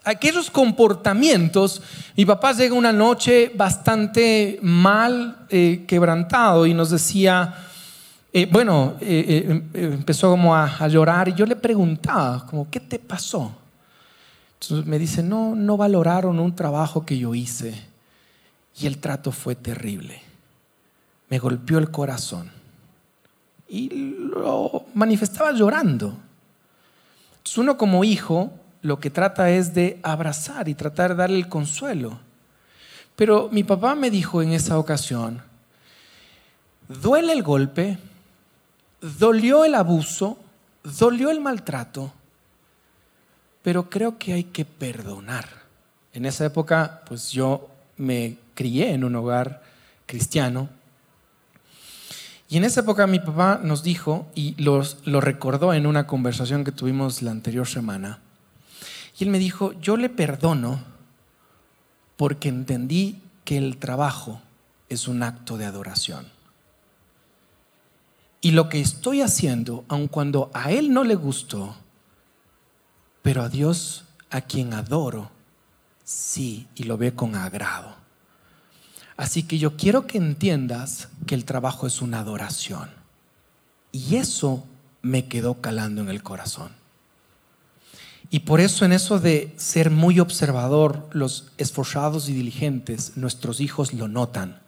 aquellos 0.07 0.51
comportamientos, 0.51 1.83
mi 2.17 2.25
papá 2.25 2.53
llega 2.53 2.75
una 2.77 2.93
noche 2.93 3.51
bastante 3.53 4.59
mal 4.63 5.47
eh, 5.49 5.85
quebrantado 5.87 6.65
y 6.65 6.73
nos 6.73 6.91
decía, 6.91 7.67
eh, 8.33 8.47
bueno, 8.51 8.95
empezó 9.01 10.31
como 10.31 10.55
a, 10.55 10.77
a 10.77 10.87
llorar 10.87 11.29
y 11.29 11.35
yo 11.35 11.45
le 11.45 11.57
preguntaba, 11.57 12.47
como, 12.47 12.71
¿qué 12.71 12.79
te 12.79 13.01
pasó? 13.01 13.53
Entonces 14.61 14.87
me 14.87 14.99
dice, 14.99 15.25
no, 15.25 15.57
no 15.57 15.77
valoraron 15.77 16.39
un 16.39 16.55
trabajo 16.55 17.05
que 17.05 17.19
yo 17.19 17.35
hice 17.35 17.75
y 18.79 18.87
el 18.87 18.99
trato 18.99 19.33
fue 19.33 19.57
terrible. 19.57 20.23
Me 21.29 21.41
golpeó 21.41 21.79
el 21.79 21.91
corazón 21.91 22.49
y 23.69 23.89
lo 23.89 24.87
manifestaba 24.95 25.51
llorando. 25.51 26.17
Entonces 27.39 27.59
uno 27.59 27.77
como 27.77 28.05
hijo 28.05 28.53
lo 28.83 29.01
que 29.01 29.11
trata 29.11 29.51
es 29.51 29.75
de 29.75 29.99
abrazar 30.03 30.69
y 30.69 30.75
tratar 30.75 31.11
de 31.11 31.17
darle 31.17 31.39
el 31.39 31.49
consuelo. 31.49 32.19
Pero 33.17 33.49
mi 33.51 33.65
papá 33.65 33.95
me 33.95 34.11
dijo 34.11 34.43
en 34.43 34.53
esa 34.53 34.79
ocasión, 34.79 35.43
duele 36.89 37.33
el 37.33 37.43
golpe, 37.43 37.99
dolió 39.01 39.65
el 39.65 39.75
abuso, 39.75 40.39
dolió 40.99 41.31
el 41.31 41.41
maltrato, 41.41 42.13
pero 43.63 43.89
creo 43.89 44.19
que 44.19 44.35
hay 44.35 44.45
que 44.45 44.65
perdonar. 44.65 45.49
En 46.13 46.27
esa 46.27 46.45
época, 46.45 47.03
pues 47.09 47.33
yo 47.33 47.69
me 47.97 48.37
crié 48.55 48.93
en 48.93 49.05
un 49.05 49.17
hogar 49.17 49.63
cristiano. 50.07 50.69
Y 52.49 52.59
en 52.59 52.65
esa 52.65 52.81
época 52.81 53.07
mi 53.07 53.19
papá 53.19 53.61
nos 53.63 53.83
dijo, 53.83 54.29
y 54.35 54.55
lo 54.63 55.21
recordó 55.21 55.75
en 55.75 55.87
una 55.87 56.07
conversación 56.07 56.65
que 56.65 56.71
tuvimos 56.71 57.23
la 57.23 57.33
anterior 57.33 57.67
semana, 57.67 58.21
y 59.19 59.25
él 59.25 59.31
me 59.31 59.39
dijo, 59.39 59.73
yo 59.81 59.97
le 59.97 60.09
perdono 60.09 60.81
porque 62.17 62.49
entendí 62.49 63.23
que 63.45 63.57
el 63.57 63.79
trabajo 63.79 64.43
es 64.89 65.09
un 65.09 65.23
acto 65.23 65.57
de 65.57 65.65
adoración. 65.65 66.27
Y 68.41 68.53
lo 68.53 68.69
que 68.69 68.81
estoy 68.81 69.23
haciendo, 69.23 69.85
aun 69.89 70.09
cuando 70.09 70.51
a 70.53 70.71
él 70.71 70.93
no 70.93 71.03
le 71.03 71.15
gustó, 71.15 71.75
pero 73.23 73.43
a 73.43 73.49
Dios, 73.49 74.05
a 74.31 74.43
quien 74.43 74.75
adoro, 74.75 75.31
sí, 76.05 76.69
y 76.75 76.85
lo 76.85 76.99
ve 76.99 77.15
con 77.15 77.35
agrado. 77.35 77.97
Así 79.17 79.45
que 79.45 79.59
yo 79.59 79.77
quiero 79.77 80.07
que 80.07 80.19
entiendas 80.19 81.09
que 81.27 81.35
el 81.35 81.45
trabajo 81.47 81.87
es 81.87 82.03
una 82.03 82.21
adoración. 82.21 82.91
Y 83.93 84.17
eso 84.17 84.65
me 85.01 85.27
quedó 85.27 85.61
calando 85.63 86.03
en 86.03 86.11
el 86.11 86.23
corazón. 86.23 86.86
Y 88.31 88.41
por 88.41 88.61
eso 88.61 88.85
en 88.85 88.93
eso 88.93 89.21
de 89.21 89.55
ser 89.57 89.91
muy 89.91 90.21
observador, 90.21 91.09
los 91.13 91.53
esforzados 91.59 92.29
y 92.29 92.33
diligentes, 92.33 93.17
nuestros 93.17 93.61
hijos 93.61 93.93
lo 93.93 94.09
notan. 94.09 94.59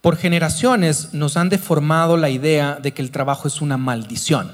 Por 0.00 0.16
generaciones 0.16 1.12
nos 1.12 1.36
han 1.36 1.48
deformado 1.48 2.16
la 2.16 2.30
idea 2.30 2.78
de 2.80 2.92
que 2.92 3.02
el 3.02 3.10
trabajo 3.10 3.48
es 3.48 3.60
una 3.60 3.76
maldición. 3.76 4.52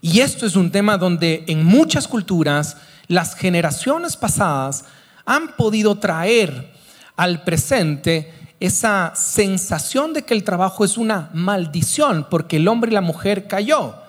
Y 0.00 0.20
esto 0.20 0.46
es 0.46 0.56
un 0.56 0.70
tema 0.70 0.98
donde 0.98 1.44
en 1.48 1.64
muchas 1.64 2.08
culturas 2.08 2.76
las 3.08 3.34
generaciones 3.34 4.16
pasadas 4.16 4.84
han 5.26 5.54
podido 5.56 5.98
traer 5.98 6.72
al 7.16 7.44
presente 7.44 8.32
esa 8.58 9.12
sensación 9.14 10.12
de 10.12 10.22
que 10.22 10.34
el 10.34 10.44
trabajo 10.44 10.84
es 10.84 10.96
una 10.96 11.30
maldición 11.34 12.26
porque 12.30 12.56
el 12.56 12.68
hombre 12.68 12.90
y 12.90 12.94
la 12.94 13.00
mujer 13.00 13.46
cayó. 13.46 14.01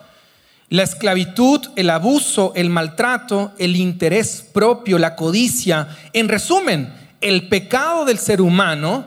La 0.74 0.82
esclavitud, 0.82 1.70
el 1.76 1.92
abuso, 1.92 2.52
el 2.56 2.72
maltrato, 2.72 3.52
el 3.60 3.76
interés 3.76 4.44
propio, 4.52 4.98
la 4.98 5.16
codicia, 5.16 5.88
en 6.14 6.28
resumen, 6.28 6.92
el 7.22 7.48
pecado 7.48 8.06
del 8.06 8.18
ser 8.18 8.42
humano 8.42 9.06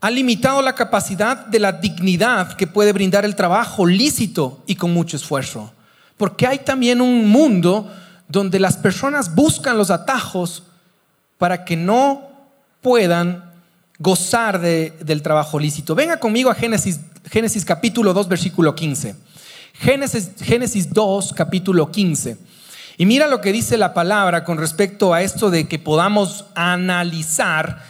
ha 0.00 0.10
limitado 0.10 0.62
la 0.62 0.74
capacidad 0.74 1.44
de 1.44 1.60
la 1.60 1.72
dignidad 1.72 2.54
que 2.54 2.66
puede 2.66 2.94
brindar 2.94 3.26
el 3.26 3.36
trabajo 3.36 3.84
lícito 3.84 4.62
y 4.66 4.76
con 4.76 4.94
mucho 4.94 5.18
esfuerzo. 5.18 5.70
Porque 6.16 6.46
hay 6.46 6.60
también 6.60 7.02
un 7.02 7.28
mundo 7.28 7.92
donde 8.26 8.58
las 8.58 8.78
personas 8.78 9.34
buscan 9.34 9.76
los 9.76 9.90
atajos 9.90 10.62
para 11.36 11.66
que 11.66 11.76
no 11.76 12.22
puedan 12.80 13.52
gozar 13.98 14.62
del 14.62 15.20
trabajo 15.20 15.60
lícito. 15.60 15.94
Venga 15.94 16.18
conmigo 16.18 16.48
a 16.48 16.54
Génesis, 16.54 17.00
Génesis 17.30 17.66
capítulo 17.66 18.14
2, 18.14 18.28
versículo 18.28 18.74
15. 18.74 19.25
Génesis, 19.80 20.30
Génesis 20.42 20.92
2, 20.92 21.32
capítulo 21.34 21.90
15. 21.90 22.38
Y 22.98 23.06
mira 23.06 23.26
lo 23.26 23.40
que 23.40 23.52
dice 23.52 23.76
la 23.76 23.94
palabra 23.94 24.44
con 24.44 24.58
respecto 24.58 25.12
a 25.12 25.22
esto 25.22 25.50
de 25.50 25.68
que 25.68 25.78
podamos 25.78 26.46
analizar 26.54 27.82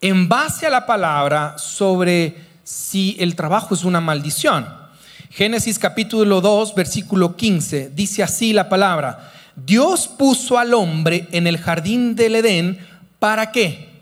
en 0.00 0.28
base 0.28 0.66
a 0.66 0.70
la 0.70 0.86
palabra 0.86 1.56
sobre 1.58 2.36
si 2.64 3.16
el 3.20 3.36
trabajo 3.36 3.74
es 3.74 3.84
una 3.84 4.00
maldición. 4.00 4.66
Génesis 5.30 5.78
capítulo 5.78 6.40
2, 6.40 6.74
versículo 6.74 7.36
15, 7.36 7.90
dice 7.94 8.22
así 8.22 8.52
la 8.52 8.68
palabra, 8.68 9.32
Dios 9.56 10.08
puso 10.08 10.58
al 10.58 10.74
hombre 10.74 11.28
en 11.32 11.46
el 11.46 11.58
jardín 11.58 12.14
del 12.16 12.36
Edén, 12.36 12.78
¿para 13.18 13.52
qué? 13.52 13.92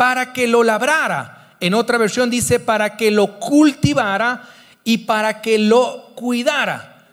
para 0.00 0.32
que 0.32 0.46
lo 0.46 0.62
labrara. 0.62 1.56
En 1.60 1.74
otra 1.74 1.98
versión 1.98 2.30
dice 2.30 2.58
para 2.58 2.96
que 2.96 3.10
lo 3.10 3.38
cultivara 3.38 4.48
y 4.84 4.98
para 4.98 5.40
que 5.40 5.58
lo 5.58 6.12
cuidara. 6.14 7.06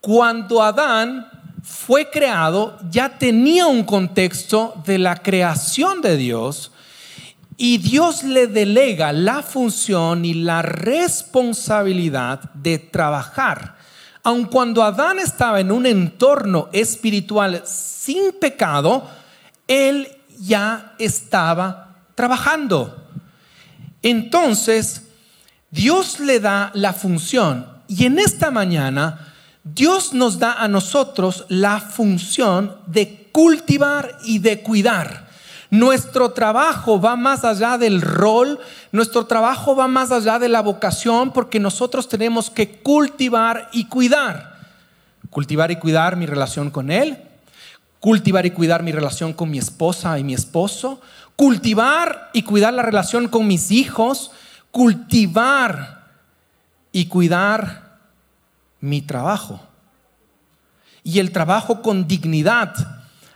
Cuando 0.00 0.62
Adán 0.62 1.28
fue 1.62 2.10
creado, 2.10 2.78
ya 2.90 3.18
tenía 3.18 3.66
un 3.66 3.84
contexto 3.84 4.74
de 4.86 4.98
la 4.98 5.16
creación 5.16 6.00
de 6.00 6.16
Dios 6.16 6.72
y 7.56 7.76
Dios 7.76 8.22
le 8.22 8.46
delega 8.46 9.12
la 9.12 9.42
función 9.42 10.24
y 10.24 10.32
la 10.32 10.62
responsabilidad 10.62 12.40
de 12.54 12.78
trabajar. 12.78 13.76
Aun 14.22 14.44
cuando 14.44 14.82
Adán 14.82 15.18
estaba 15.18 15.60
en 15.60 15.70
un 15.70 15.84
entorno 15.84 16.70
espiritual 16.72 17.62
sin 17.66 18.32
pecado, 18.32 19.06
él 19.68 20.08
ya 20.38 20.94
estaba 20.98 21.96
trabajando. 22.14 22.96
Entonces, 24.02 25.09
Dios 25.70 26.18
le 26.20 26.40
da 26.40 26.70
la 26.74 26.92
función 26.92 27.66
y 27.86 28.06
en 28.06 28.18
esta 28.18 28.50
mañana 28.50 29.34
Dios 29.62 30.14
nos 30.14 30.38
da 30.38 30.54
a 30.54 30.68
nosotros 30.68 31.44
la 31.48 31.80
función 31.80 32.76
de 32.86 33.28
cultivar 33.30 34.18
y 34.24 34.38
de 34.38 34.62
cuidar. 34.62 35.28
Nuestro 35.70 36.32
trabajo 36.32 37.00
va 37.00 37.14
más 37.14 37.44
allá 37.44 37.78
del 37.78 38.02
rol, 38.02 38.58
nuestro 38.90 39.26
trabajo 39.26 39.76
va 39.76 39.86
más 39.86 40.10
allá 40.10 40.40
de 40.40 40.48
la 40.48 40.62
vocación 40.62 41.32
porque 41.32 41.60
nosotros 41.60 42.08
tenemos 42.08 42.50
que 42.50 42.80
cultivar 42.80 43.68
y 43.72 43.84
cuidar. 43.84 44.58
Cultivar 45.30 45.70
y 45.70 45.76
cuidar 45.76 46.16
mi 46.16 46.26
relación 46.26 46.70
con 46.70 46.90
Él, 46.90 47.18
cultivar 48.00 48.46
y 48.46 48.50
cuidar 48.50 48.82
mi 48.82 48.90
relación 48.90 49.32
con 49.32 49.50
mi 49.50 49.58
esposa 49.58 50.18
y 50.18 50.24
mi 50.24 50.34
esposo, 50.34 51.00
cultivar 51.36 52.30
y 52.32 52.42
cuidar 52.42 52.74
la 52.74 52.82
relación 52.82 53.28
con 53.28 53.46
mis 53.46 53.70
hijos, 53.70 54.32
cultivar 54.70 56.08
y 56.92 57.06
cuidar 57.06 57.98
mi 58.80 59.02
trabajo. 59.02 59.60
Y 61.02 61.18
el 61.18 61.32
trabajo 61.32 61.82
con 61.82 62.06
dignidad. 62.06 62.74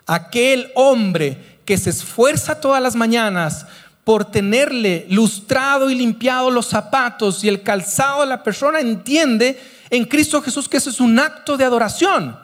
Aquel 0.07 0.70
hombre 0.75 1.61
que 1.64 1.79
se 1.79 1.90
esfuerza 1.90 2.61
todas 2.61 2.83
las 2.83 2.94
mañanas 2.94 3.66
por 4.05 4.27
tenerle 4.27 5.07
lustrado 5.09 5.88
y 5.88 5.94
limpiado 5.94 6.51
los 6.51 6.66
zapatos 6.66 7.42
y 7.42 7.49
el 7.49 7.62
calzado 7.62 8.20
de 8.20 8.27
la 8.27 8.42
persona, 8.42 8.81
entiende 8.81 9.59
en 9.88 10.05
Cristo 10.05 10.42
Jesús 10.42 10.68
que 10.68 10.77
eso 10.77 10.90
es 10.90 11.01
un 11.01 11.18
acto 11.18 11.57
de 11.57 11.64
adoración. 11.64 12.38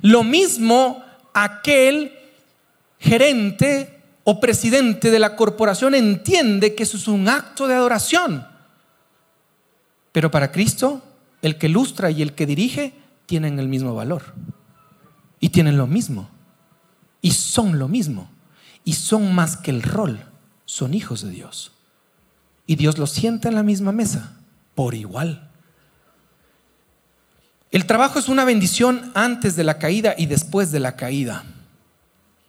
Lo 0.00 0.22
mismo 0.22 1.04
aquel 1.34 2.16
gerente 3.00 3.95
o 4.28 4.40
presidente 4.40 5.12
de 5.12 5.20
la 5.20 5.36
corporación 5.36 5.94
entiende 5.94 6.74
que 6.74 6.82
eso 6.82 6.96
es 6.96 7.06
un 7.06 7.28
acto 7.28 7.68
de 7.68 7.74
adoración. 7.74 8.44
Pero 10.10 10.32
para 10.32 10.50
Cristo, 10.50 11.00
el 11.42 11.58
que 11.58 11.68
lustra 11.68 12.10
y 12.10 12.22
el 12.22 12.32
que 12.32 12.44
dirige 12.44 12.92
tienen 13.26 13.60
el 13.60 13.68
mismo 13.68 13.94
valor. 13.94 14.34
Y 15.38 15.50
tienen 15.50 15.76
lo 15.76 15.86
mismo. 15.86 16.28
Y 17.22 17.30
son 17.30 17.78
lo 17.78 17.86
mismo. 17.86 18.28
Y 18.82 18.94
son 18.94 19.32
más 19.32 19.56
que 19.56 19.70
el 19.70 19.84
rol. 19.84 20.18
Son 20.64 20.92
hijos 20.92 21.22
de 21.22 21.30
Dios. 21.30 21.70
Y 22.66 22.74
Dios 22.74 22.98
los 22.98 23.12
sienta 23.12 23.48
en 23.48 23.54
la 23.54 23.62
misma 23.62 23.92
mesa, 23.92 24.40
por 24.74 24.96
igual. 24.96 25.52
El 27.70 27.86
trabajo 27.86 28.18
es 28.18 28.28
una 28.28 28.44
bendición 28.44 29.12
antes 29.14 29.54
de 29.54 29.62
la 29.62 29.78
caída 29.78 30.16
y 30.18 30.26
después 30.26 30.72
de 30.72 30.80
la 30.80 30.96
caída. 30.96 31.44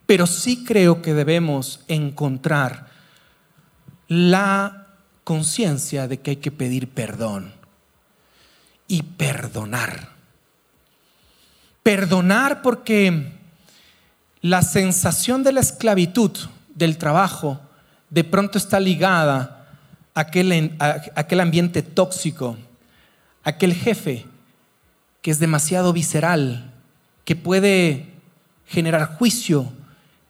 Pero 0.07 0.25
sí 0.25 0.63
creo 0.63 1.03
que 1.03 1.13
debemos 1.13 1.81
encontrar 1.87 2.87
la 4.07 4.87
conciencia 5.23 6.07
de 6.07 6.19
que 6.19 6.31
hay 6.31 6.37
que 6.37 6.51
pedir 6.51 6.89
perdón 6.89 7.53
y 8.87 9.03
perdonar. 9.03 10.13
Perdonar 11.83 12.61
porque 12.61 13.33
la 14.41 14.61
sensación 14.61 15.43
de 15.43 15.51
la 15.51 15.59
esclavitud 15.59 16.31
del 16.73 16.97
trabajo 16.97 17.59
de 18.09 18.23
pronto 18.23 18.57
está 18.57 18.79
ligada 18.79 19.67
a 20.13 20.21
aquel, 20.21 20.75
a 20.79 21.01
aquel 21.15 21.41
ambiente 21.41 21.81
tóxico, 21.81 22.57
aquel 23.43 23.73
jefe 23.73 24.25
que 25.21 25.31
es 25.31 25.39
demasiado 25.39 25.91
visceral, 25.91 26.71
que 27.25 27.35
puede 27.35 28.13
generar 28.65 29.17
juicio, 29.17 29.71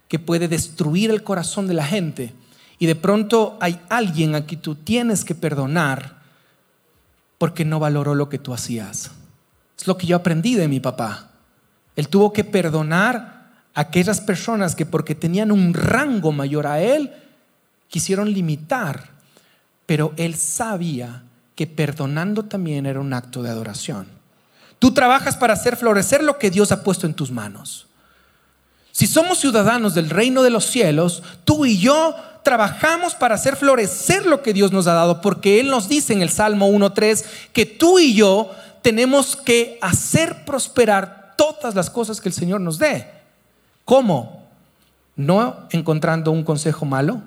que 0.08 0.20
puede 0.20 0.48
destruir 0.48 1.12
el 1.12 1.24
corazón 1.24 1.68
de 1.68 1.74
la 1.74 1.86
gente. 1.86 2.34
Y 2.80 2.86
de 2.86 2.96
pronto 2.96 3.58
hay 3.60 3.80
alguien 3.90 4.36
a 4.36 4.46
quien 4.46 4.62
tú 4.62 4.76
tienes 4.76 5.26
que 5.26 5.36
perdonar 5.36 6.18
porque 7.38 7.66
no 7.66 7.80
valoró 7.80 8.16
lo 8.16 8.30
que 8.30 8.40
tú 8.40 8.54
hacías. 8.54 9.12
Es 9.78 9.88
lo 9.88 9.98
que 9.98 10.08
yo 10.08 10.16
aprendí 10.16 10.56
de 10.56 10.68
mi 10.68 10.80
papá. 10.80 11.32
Él 11.96 12.08
tuvo 12.08 12.34
que 12.34 12.44
perdonar 12.44 13.52
a 13.74 13.82
aquellas 13.82 14.22
personas 14.22 14.76
que 14.76 14.86
porque 14.86 15.16
tenían 15.16 15.52
un 15.52 15.74
rango 15.74 16.32
mayor 16.32 16.68
a 16.68 16.82
él, 16.82 17.12
quisieron 17.88 18.32
limitar. 18.32 19.12
Pero 19.86 20.14
él 20.18 20.36
sabía 20.36 21.24
que 21.56 21.68
perdonando 21.68 22.44
también 22.44 22.86
era 22.86 23.00
un 23.00 23.14
acto 23.14 23.42
de 23.42 23.50
adoración. 23.50 24.08
Tú 24.80 24.94
trabajas 24.94 25.36
para 25.36 25.54
hacer 25.54 25.76
florecer 25.76 26.24
lo 26.24 26.38
que 26.38 26.52
Dios 26.52 26.72
ha 26.72 26.84
puesto 26.84 27.08
en 27.08 27.16
tus 27.16 27.32
manos. 27.32 27.87
Si 28.98 29.06
somos 29.06 29.38
ciudadanos 29.38 29.94
del 29.94 30.10
reino 30.10 30.42
de 30.42 30.50
los 30.50 30.66
cielos, 30.66 31.22
tú 31.44 31.68
y 31.68 31.78
yo 31.78 32.16
trabajamos 32.42 33.14
para 33.14 33.36
hacer 33.36 33.56
florecer 33.56 34.26
lo 34.26 34.42
que 34.42 34.54
Dios 34.54 34.72
nos 34.72 34.88
ha 34.88 34.94
dado, 34.94 35.22
porque 35.22 35.60
Él 35.60 35.68
nos 35.68 35.88
dice 35.88 36.14
en 36.14 36.24
el 36.24 36.32
Salmo 36.32 36.68
1.3 36.68 37.24
que 37.54 37.68
tú 37.68 38.00
y 38.00 38.16
yo 38.16 38.50
tenemos 38.82 39.36
que 39.36 39.78
hacer 39.84 40.46
prosperar 40.46 41.36
todas 41.38 41.76
las 41.76 41.92
cosas 41.92 42.20
que 42.20 42.30
el 42.30 42.34
Señor 42.34 42.60
nos 42.60 42.80
dé. 42.80 43.06
¿Cómo? 43.86 44.48
No 45.16 45.68
encontrando 45.70 46.32
un 46.32 46.44
consejo 46.44 46.84
malo, 46.84 47.22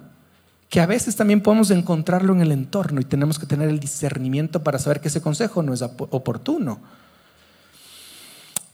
que 0.71 0.81
a 0.81 0.87
veces 0.87 1.15
también 1.15 1.41
podemos 1.41 1.71
encontrarlo 1.71 2.33
en 2.33 2.41
el 2.41 2.51
entorno 2.51 3.01
y 3.01 3.05
tenemos 3.05 3.39
que 3.39 3.47
tener 3.47 3.69
el 3.69 3.79
discernimiento 3.79 4.65
para 4.65 4.81
saber 4.81 5.01
que 5.01 5.07
ese 5.07 5.23
consejo 5.23 5.63
no 5.63 5.73
es 5.73 5.83
oportuno. 5.83 6.81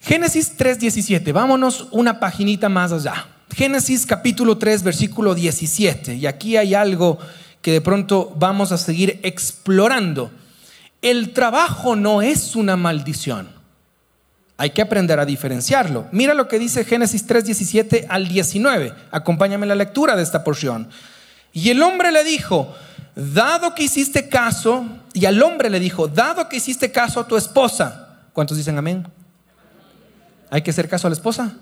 Génesis 0.07 0.57
3:17, 0.57 1.33
vámonos 1.33 1.88
una 1.90 2.21
paginita 2.21 2.69
más 2.69 2.92
allá. 2.92 3.27
Génesis 3.53 4.07
capítulo 4.07 4.57
3, 4.57 4.85
versículo 4.85 5.35
17. 5.35 6.14
Y 6.14 6.27
aquí 6.27 6.57
hay 6.57 6.75
algo 6.75 7.19
que 7.61 7.73
de 7.73 7.81
pronto 7.81 8.33
vamos 8.37 8.71
a 8.71 8.79
seguir 8.79 9.19
explorando. 9.25 10.31
el 11.03 11.33
trabajo 11.33 11.97
no 11.97 12.23
es 12.23 12.55
una 12.55 12.77
maldición. 12.77 13.49
Hay 14.57 14.71
que 14.71 14.83
aprender 14.83 15.19
a 15.19 15.27
diferenciarlo. 15.27 16.07
Mira 16.12 16.35
lo 16.35 16.49
que 16.49 16.59
dice 16.59 16.85
Génesis 16.85 17.27
3, 17.27 17.45
17 17.45 18.07
al 18.09 18.29
19. 18.29 18.92
Acompáñame 19.11 19.64
en 19.64 19.69
la 19.69 19.75
lectura 19.75 20.14
de 20.16 20.23
esta 20.23 20.45
porción. 20.45 20.88
Y 21.53 21.71
el 21.71 21.83
hombre 21.83 22.12
le 22.12 22.23
dijo, 22.23 22.75
dado 23.14 23.75
que 23.75 23.83
hiciste 23.85 24.29
caso, 24.29 24.87
y 25.12 25.27
al 25.27 25.42
hombre 25.42 25.69
le 25.69 25.81
dijo, 25.81 26.09
dado 26.09 26.49
que 26.49 26.57
hiciste 26.57 26.90
caso 26.92 27.21
a 27.21 27.27
tu 27.27 27.37
esposa. 27.37 28.21
¿Cuántos 28.33 28.57
dicen 28.57 28.79
amén? 28.79 29.07
¿Hay 30.51 30.63
que 30.63 30.71
hacer 30.71 30.89
caso 30.89 31.07
a 31.07 31.11
la 31.11 31.17
esposa? 31.17 31.57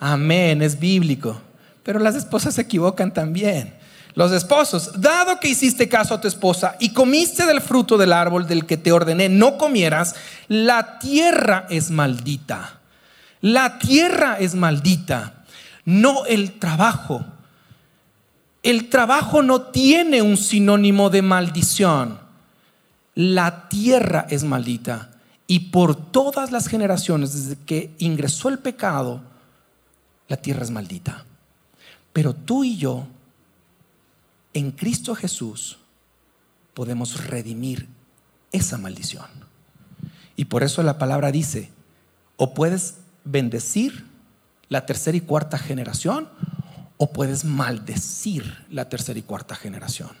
Amén, 0.00 0.62
es 0.62 0.78
bíblico. 0.78 1.40
Pero 1.82 1.98
las 1.98 2.14
esposas 2.14 2.54
se 2.54 2.62
equivocan 2.62 3.12
también. 3.12 3.74
Los 4.14 4.32
esposos, 4.32 5.00
dado 5.00 5.40
que 5.40 5.48
hiciste 5.48 5.88
caso 5.88 6.14
a 6.14 6.20
tu 6.20 6.28
esposa 6.28 6.76
y 6.78 6.92
comiste 6.92 7.46
del 7.46 7.62
fruto 7.62 7.96
del 7.96 8.12
árbol 8.12 8.46
del 8.46 8.66
que 8.66 8.76
te 8.76 8.92
ordené 8.92 9.28
no 9.30 9.56
comieras, 9.56 10.14
la 10.48 10.98
tierra 10.98 11.66
es 11.70 11.90
maldita. 11.90 12.80
La 13.40 13.78
tierra 13.78 14.36
es 14.38 14.54
maldita, 14.54 15.44
no 15.84 16.26
el 16.26 16.58
trabajo. 16.58 17.24
El 18.62 18.88
trabajo 18.88 19.42
no 19.42 19.62
tiene 19.62 20.22
un 20.22 20.36
sinónimo 20.36 21.10
de 21.10 21.22
maldición. 21.22 22.20
La 23.14 23.68
tierra 23.68 24.26
es 24.28 24.44
maldita. 24.44 25.11
Y 25.52 25.60
por 25.60 25.94
todas 25.94 26.50
las 26.50 26.66
generaciones, 26.66 27.34
desde 27.34 27.62
que 27.62 27.94
ingresó 27.98 28.48
el 28.48 28.60
pecado, 28.60 29.20
la 30.26 30.38
tierra 30.38 30.62
es 30.62 30.70
maldita. 30.70 31.26
Pero 32.14 32.34
tú 32.34 32.64
y 32.64 32.78
yo 32.78 33.06
en 34.54 34.70
Cristo 34.70 35.14
Jesús 35.14 35.76
podemos 36.72 37.26
redimir 37.26 37.86
esa 38.50 38.78
maldición. 38.78 39.26
Y 40.36 40.46
por 40.46 40.62
eso 40.62 40.82
la 40.82 40.96
palabra 40.96 41.30
dice, 41.30 41.68
o 42.38 42.54
puedes 42.54 42.94
bendecir 43.26 44.06
la 44.70 44.86
tercera 44.86 45.18
y 45.18 45.20
cuarta 45.20 45.58
generación, 45.58 46.30
o 46.96 47.12
puedes 47.12 47.44
maldecir 47.44 48.64
la 48.70 48.88
tercera 48.88 49.18
y 49.18 49.22
cuarta 49.22 49.54
generación. 49.54 50.12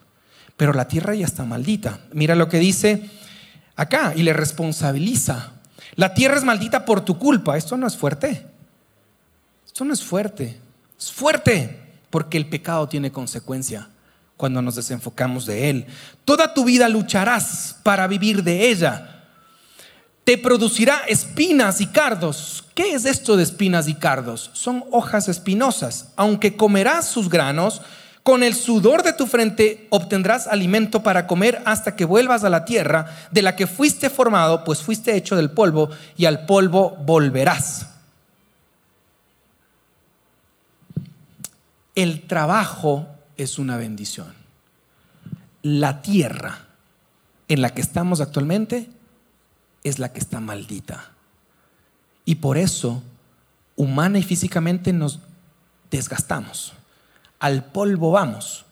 Pero 0.58 0.74
la 0.74 0.88
tierra 0.88 1.14
ya 1.14 1.24
está 1.24 1.46
maldita. 1.46 2.00
Mira 2.12 2.34
lo 2.34 2.50
que 2.50 2.58
dice 2.58 3.08
acá 3.76 4.12
y 4.16 4.22
le 4.22 4.32
responsabiliza. 4.32 5.52
La 5.94 6.14
tierra 6.14 6.36
es 6.36 6.44
maldita 6.44 6.84
por 6.84 7.04
tu 7.04 7.18
culpa. 7.18 7.56
Esto 7.56 7.76
no 7.76 7.86
es 7.86 7.96
fuerte. 7.96 8.46
Esto 9.66 9.84
no 9.84 9.92
es 9.92 10.02
fuerte. 10.02 10.58
Es 10.98 11.12
fuerte 11.12 11.80
porque 12.10 12.38
el 12.38 12.46
pecado 12.46 12.88
tiene 12.88 13.10
consecuencia 13.12 13.88
cuando 14.36 14.60
nos 14.62 14.74
desenfocamos 14.74 15.46
de 15.46 15.70
Él. 15.70 15.86
Toda 16.24 16.54
tu 16.54 16.64
vida 16.64 16.88
lucharás 16.88 17.76
para 17.82 18.06
vivir 18.06 18.42
de 18.42 18.68
ella. 18.70 19.24
Te 20.24 20.38
producirá 20.38 21.02
espinas 21.08 21.80
y 21.80 21.86
cardos. 21.86 22.64
¿Qué 22.74 22.94
es 22.94 23.04
esto 23.04 23.36
de 23.36 23.42
espinas 23.42 23.88
y 23.88 23.94
cardos? 23.94 24.50
Son 24.52 24.84
hojas 24.92 25.28
espinosas. 25.28 26.08
Aunque 26.16 26.56
comerás 26.56 27.08
sus 27.08 27.28
granos, 27.28 27.82
con 28.22 28.42
el 28.44 28.54
sudor 28.54 29.02
de 29.02 29.12
tu 29.12 29.26
frente 29.26 29.86
obtendrás 29.90 30.46
alimento 30.46 31.02
para 31.02 31.26
comer 31.26 31.60
hasta 31.64 31.96
que 31.96 32.04
vuelvas 32.04 32.44
a 32.44 32.50
la 32.50 32.64
tierra 32.64 33.06
de 33.32 33.42
la 33.42 33.56
que 33.56 33.66
fuiste 33.66 34.10
formado, 34.10 34.62
pues 34.64 34.82
fuiste 34.82 35.16
hecho 35.16 35.34
del 35.34 35.50
polvo 35.50 35.90
y 36.16 36.26
al 36.26 36.46
polvo 36.46 36.90
volverás. 37.04 37.86
El 41.94 42.22
trabajo 42.22 43.08
es 43.36 43.58
una 43.58 43.76
bendición. 43.76 44.32
La 45.62 46.00
tierra 46.00 46.66
en 47.48 47.60
la 47.60 47.70
que 47.70 47.82
estamos 47.82 48.20
actualmente 48.20 48.88
es 49.84 49.98
la 49.98 50.12
que 50.12 50.20
está 50.20 50.40
maldita. 50.40 51.10
Y 52.24 52.36
por 52.36 52.56
eso, 52.56 53.02
humana 53.74 54.18
y 54.18 54.22
físicamente 54.22 54.92
nos 54.92 55.18
desgastamos. 55.90 56.72
Al 57.42 57.64
polvo 57.64 58.12
vamos. 58.12 58.64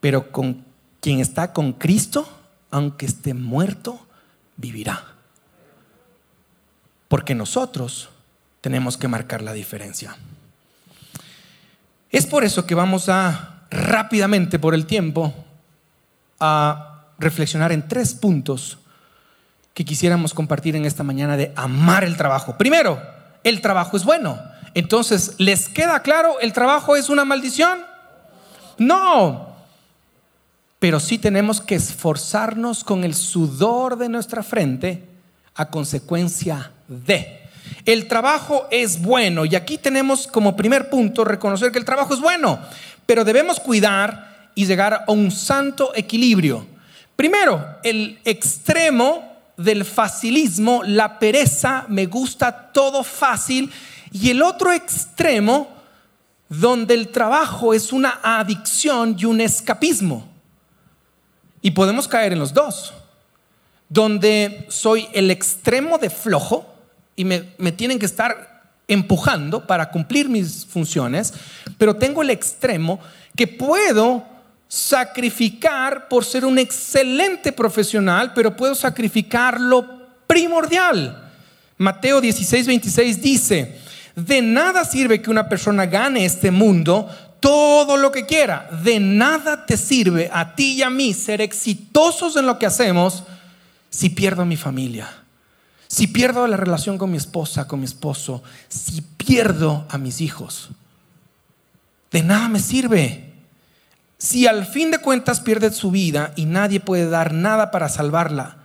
Pero 0.00 0.32
con 0.32 0.64
quien 1.00 1.20
está 1.20 1.52
con 1.52 1.74
Cristo, 1.74 2.26
aunque 2.70 3.04
esté 3.04 3.34
muerto, 3.34 4.00
vivirá. 4.56 5.04
Porque 7.08 7.34
nosotros 7.34 8.08
tenemos 8.62 8.96
que 8.96 9.08
marcar 9.08 9.42
la 9.42 9.52
diferencia. 9.52 10.16
Es 12.10 12.26
por 12.26 12.44
eso 12.44 12.64
que 12.66 12.74
vamos 12.74 13.10
a 13.10 13.66
rápidamente 13.70 14.58
por 14.58 14.74
el 14.74 14.86
tiempo 14.86 15.34
a 16.40 17.08
reflexionar 17.18 17.72
en 17.72 17.86
tres 17.86 18.14
puntos 18.14 18.78
que 19.74 19.84
quisiéramos 19.84 20.32
compartir 20.32 20.76
en 20.76 20.86
esta 20.86 21.02
mañana 21.02 21.36
de 21.36 21.52
amar 21.56 22.04
el 22.04 22.16
trabajo. 22.16 22.56
Primero, 22.56 23.02
el 23.44 23.60
trabajo 23.60 23.98
es 23.98 24.04
bueno. 24.04 24.51
Entonces, 24.74 25.34
¿les 25.38 25.68
queda 25.68 26.02
claro 26.02 26.40
el 26.40 26.52
trabajo 26.52 26.96
es 26.96 27.08
una 27.08 27.24
maldición? 27.24 27.80
No. 28.78 29.54
Pero 30.78 30.98
sí 30.98 31.18
tenemos 31.18 31.60
que 31.60 31.74
esforzarnos 31.74 32.82
con 32.82 33.04
el 33.04 33.14
sudor 33.14 33.96
de 33.96 34.08
nuestra 34.08 34.42
frente 34.42 35.04
a 35.54 35.68
consecuencia 35.68 36.72
de. 36.88 37.42
El 37.84 38.08
trabajo 38.08 38.66
es 38.70 39.00
bueno 39.00 39.44
y 39.44 39.54
aquí 39.54 39.78
tenemos 39.78 40.26
como 40.26 40.56
primer 40.56 40.90
punto 40.90 41.24
reconocer 41.24 41.70
que 41.70 41.78
el 41.78 41.84
trabajo 41.84 42.14
es 42.14 42.20
bueno, 42.20 42.58
pero 43.06 43.24
debemos 43.24 43.60
cuidar 43.60 44.50
y 44.54 44.66
llegar 44.66 45.04
a 45.06 45.12
un 45.12 45.30
santo 45.30 45.92
equilibrio. 45.94 46.66
Primero, 47.16 47.64
el 47.82 48.18
extremo 48.24 49.32
del 49.56 49.84
facilismo, 49.84 50.82
la 50.84 51.18
pereza, 51.18 51.84
me 51.88 52.06
gusta 52.06 52.72
todo 52.72 53.04
fácil, 53.04 53.70
y 54.12 54.30
el 54.30 54.42
otro 54.42 54.72
extremo 54.72 55.68
donde 56.48 56.94
el 56.94 57.08
trabajo 57.08 57.72
es 57.72 57.92
una 57.92 58.20
adicción 58.22 59.16
y 59.18 59.24
un 59.24 59.40
escapismo. 59.40 60.28
Y 61.62 61.70
podemos 61.70 62.06
caer 62.06 62.32
en 62.32 62.40
los 62.40 62.52
dos, 62.52 62.92
donde 63.88 64.66
soy 64.68 65.08
el 65.14 65.30
extremo 65.30 65.96
de 65.96 66.10
flojo, 66.10 66.68
y 67.16 67.24
me, 67.24 67.40
tienen 67.72 67.98
que 67.98 68.06
estar 68.06 68.62
empujando 68.88 69.66
para 69.66 69.90
cumplir 69.90 70.28
mis 70.28 70.66
funciones, 70.66 71.32
pero 71.78 71.96
tengo 71.96 72.22
el 72.22 72.30
extremo 72.30 72.98
que 73.36 73.46
puedo 73.46 74.24
sacrificar 74.68 76.08
por 76.08 76.24
ser 76.24 76.44
un 76.44 76.58
excelente 76.58 77.52
profesional, 77.52 78.32
pero 78.34 78.56
puedo 78.56 78.74
sacrificar 78.74 79.60
lo 79.60 79.86
primordial. 80.26 81.30
Mateo 81.78 82.20
16, 82.20 82.66
26 82.66 83.22
dice, 83.22 83.81
de 84.16 84.42
nada 84.42 84.84
sirve 84.84 85.22
que 85.22 85.30
una 85.30 85.48
persona 85.48 85.86
gane 85.86 86.24
este 86.24 86.50
mundo 86.50 87.08
todo 87.40 87.96
lo 87.96 88.12
que 88.12 88.26
quiera. 88.26 88.68
De 88.84 89.00
nada 89.00 89.66
te 89.66 89.76
sirve 89.76 90.30
a 90.32 90.54
ti 90.54 90.74
y 90.74 90.82
a 90.82 90.90
mí 90.90 91.14
ser 91.14 91.40
exitosos 91.40 92.36
en 92.36 92.46
lo 92.46 92.58
que 92.58 92.66
hacemos 92.66 93.24
si 93.90 94.10
pierdo 94.10 94.44
mi 94.44 94.56
familia 94.56 95.08
si 95.92 96.06
pierdo 96.06 96.46
la 96.46 96.56
relación 96.56 96.96
con 96.96 97.10
mi 97.10 97.18
esposa, 97.18 97.68
con 97.68 97.80
mi 97.80 97.84
esposo, 97.84 98.42
si 98.66 99.02
pierdo 99.02 99.84
a 99.90 99.98
mis 99.98 100.22
hijos, 100.22 100.70
de 102.10 102.22
nada 102.22 102.48
me 102.48 102.60
sirve. 102.60 103.34
Si 104.16 104.46
al 104.46 104.64
fin 104.64 104.90
de 104.90 105.00
cuentas 105.00 105.40
pierde 105.40 105.70
su 105.70 105.90
vida 105.90 106.32
y 106.34 106.46
nadie 106.46 106.80
puede 106.80 107.10
dar 107.10 107.34
nada 107.34 107.70
para 107.70 107.90
salvarla, 107.90 108.56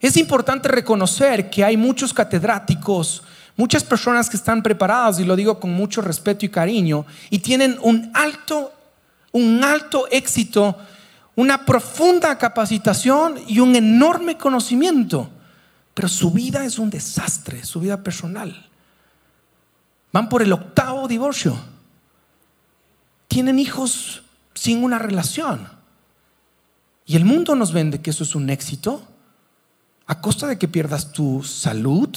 es 0.00 0.16
importante 0.16 0.68
reconocer 0.68 1.50
que 1.50 1.62
hay 1.62 1.76
muchos 1.76 2.14
catedráticos, 2.14 3.22
muchas 3.56 3.84
personas 3.84 4.28
que 4.28 4.36
están 4.36 4.62
preparadas, 4.62 5.18
y 5.20 5.24
lo 5.24 5.36
digo 5.36 5.60
con 5.60 5.72
mucho 5.72 6.00
respeto 6.00 6.44
y 6.44 6.48
cariño, 6.48 7.06
y 7.30 7.38
tienen 7.38 7.78
un 7.82 8.10
alto, 8.14 8.72
un 9.32 9.62
alto 9.62 10.06
éxito, 10.10 10.76
una 11.36 11.64
profunda 11.64 12.38
capacitación 12.38 13.40
y 13.46 13.60
un 13.60 13.74
enorme 13.74 14.36
conocimiento 14.36 15.30
pero 15.94 16.08
su 16.08 16.32
vida 16.32 16.64
es 16.64 16.78
un 16.78 16.90
desastre, 16.90 17.64
su 17.64 17.80
vida 17.80 18.02
personal. 18.02 18.68
Van 20.12 20.28
por 20.28 20.42
el 20.42 20.52
octavo 20.52 21.06
divorcio. 21.06 21.56
Tienen 23.28 23.60
hijos 23.60 24.22
sin 24.54 24.82
una 24.82 24.98
relación. 24.98 25.68
Y 27.06 27.16
el 27.16 27.24
mundo 27.24 27.54
nos 27.54 27.72
vende 27.72 28.00
que 28.00 28.10
eso 28.10 28.24
es 28.24 28.34
un 28.34 28.50
éxito 28.50 29.06
a 30.06 30.20
costa 30.20 30.46
de 30.48 30.58
que 30.58 30.68
pierdas 30.68 31.12
tu 31.12 31.42
salud, 31.42 32.10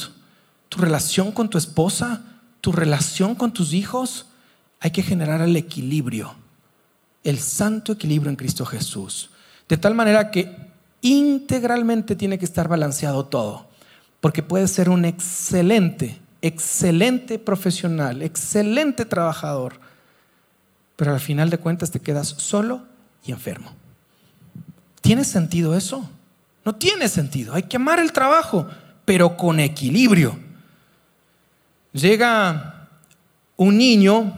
tu 0.69 0.80
relación 0.80 1.32
con 1.32 1.49
tu 1.49 1.58
esposa, 1.58 2.21
tu 2.62 2.71
relación 2.71 3.36
con 3.36 3.53
tus 3.53 3.73
hijos. 3.73 4.27
Hay 4.80 4.91
que 4.91 5.03
generar 5.03 5.41
el 5.41 5.56
equilibrio, 5.56 6.36
el 7.23 7.39
santo 7.39 7.93
equilibrio 7.93 8.30
en 8.30 8.36
Cristo 8.36 8.65
Jesús. 8.65 9.30
De 9.67 9.77
tal 9.77 9.95
manera 9.95 10.32
que 10.32 10.56
integralmente 11.01 12.15
tiene 12.15 12.38
que 12.38 12.45
estar 12.45 12.67
balanceado 12.67 13.25
todo. 13.25 13.67
Porque 14.19 14.43
puedes 14.43 14.71
ser 14.71 14.89
un 14.89 15.06
excelente, 15.06 16.19
excelente 16.41 17.39
profesional, 17.39 18.21
excelente 18.21 19.06
trabajador, 19.06 19.80
pero 20.95 21.13
al 21.13 21.19
final 21.19 21.49
de 21.49 21.60
cuentas 21.60 21.91
te 21.91 21.99
quedas 21.99 22.27
solo 22.27 22.84
y 23.25 23.32
enfermo. 23.32 23.71
¿Tiene 25.01 25.23
sentido 25.23 25.75
eso? 25.75 26.10
No 26.65 26.75
tiene 26.75 27.08
sentido. 27.08 27.53
Hay 27.53 27.63
que 27.63 27.77
amar 27.77 27.99
el 27.99 28.12
trabajo, 28.12 28.67
pero 29.06 29.38
con 29.38 29.60
equilibrio. 29.60 30.47
Llega 31.98 32.88
un 33.56 33.76
niño, 33.76 34.32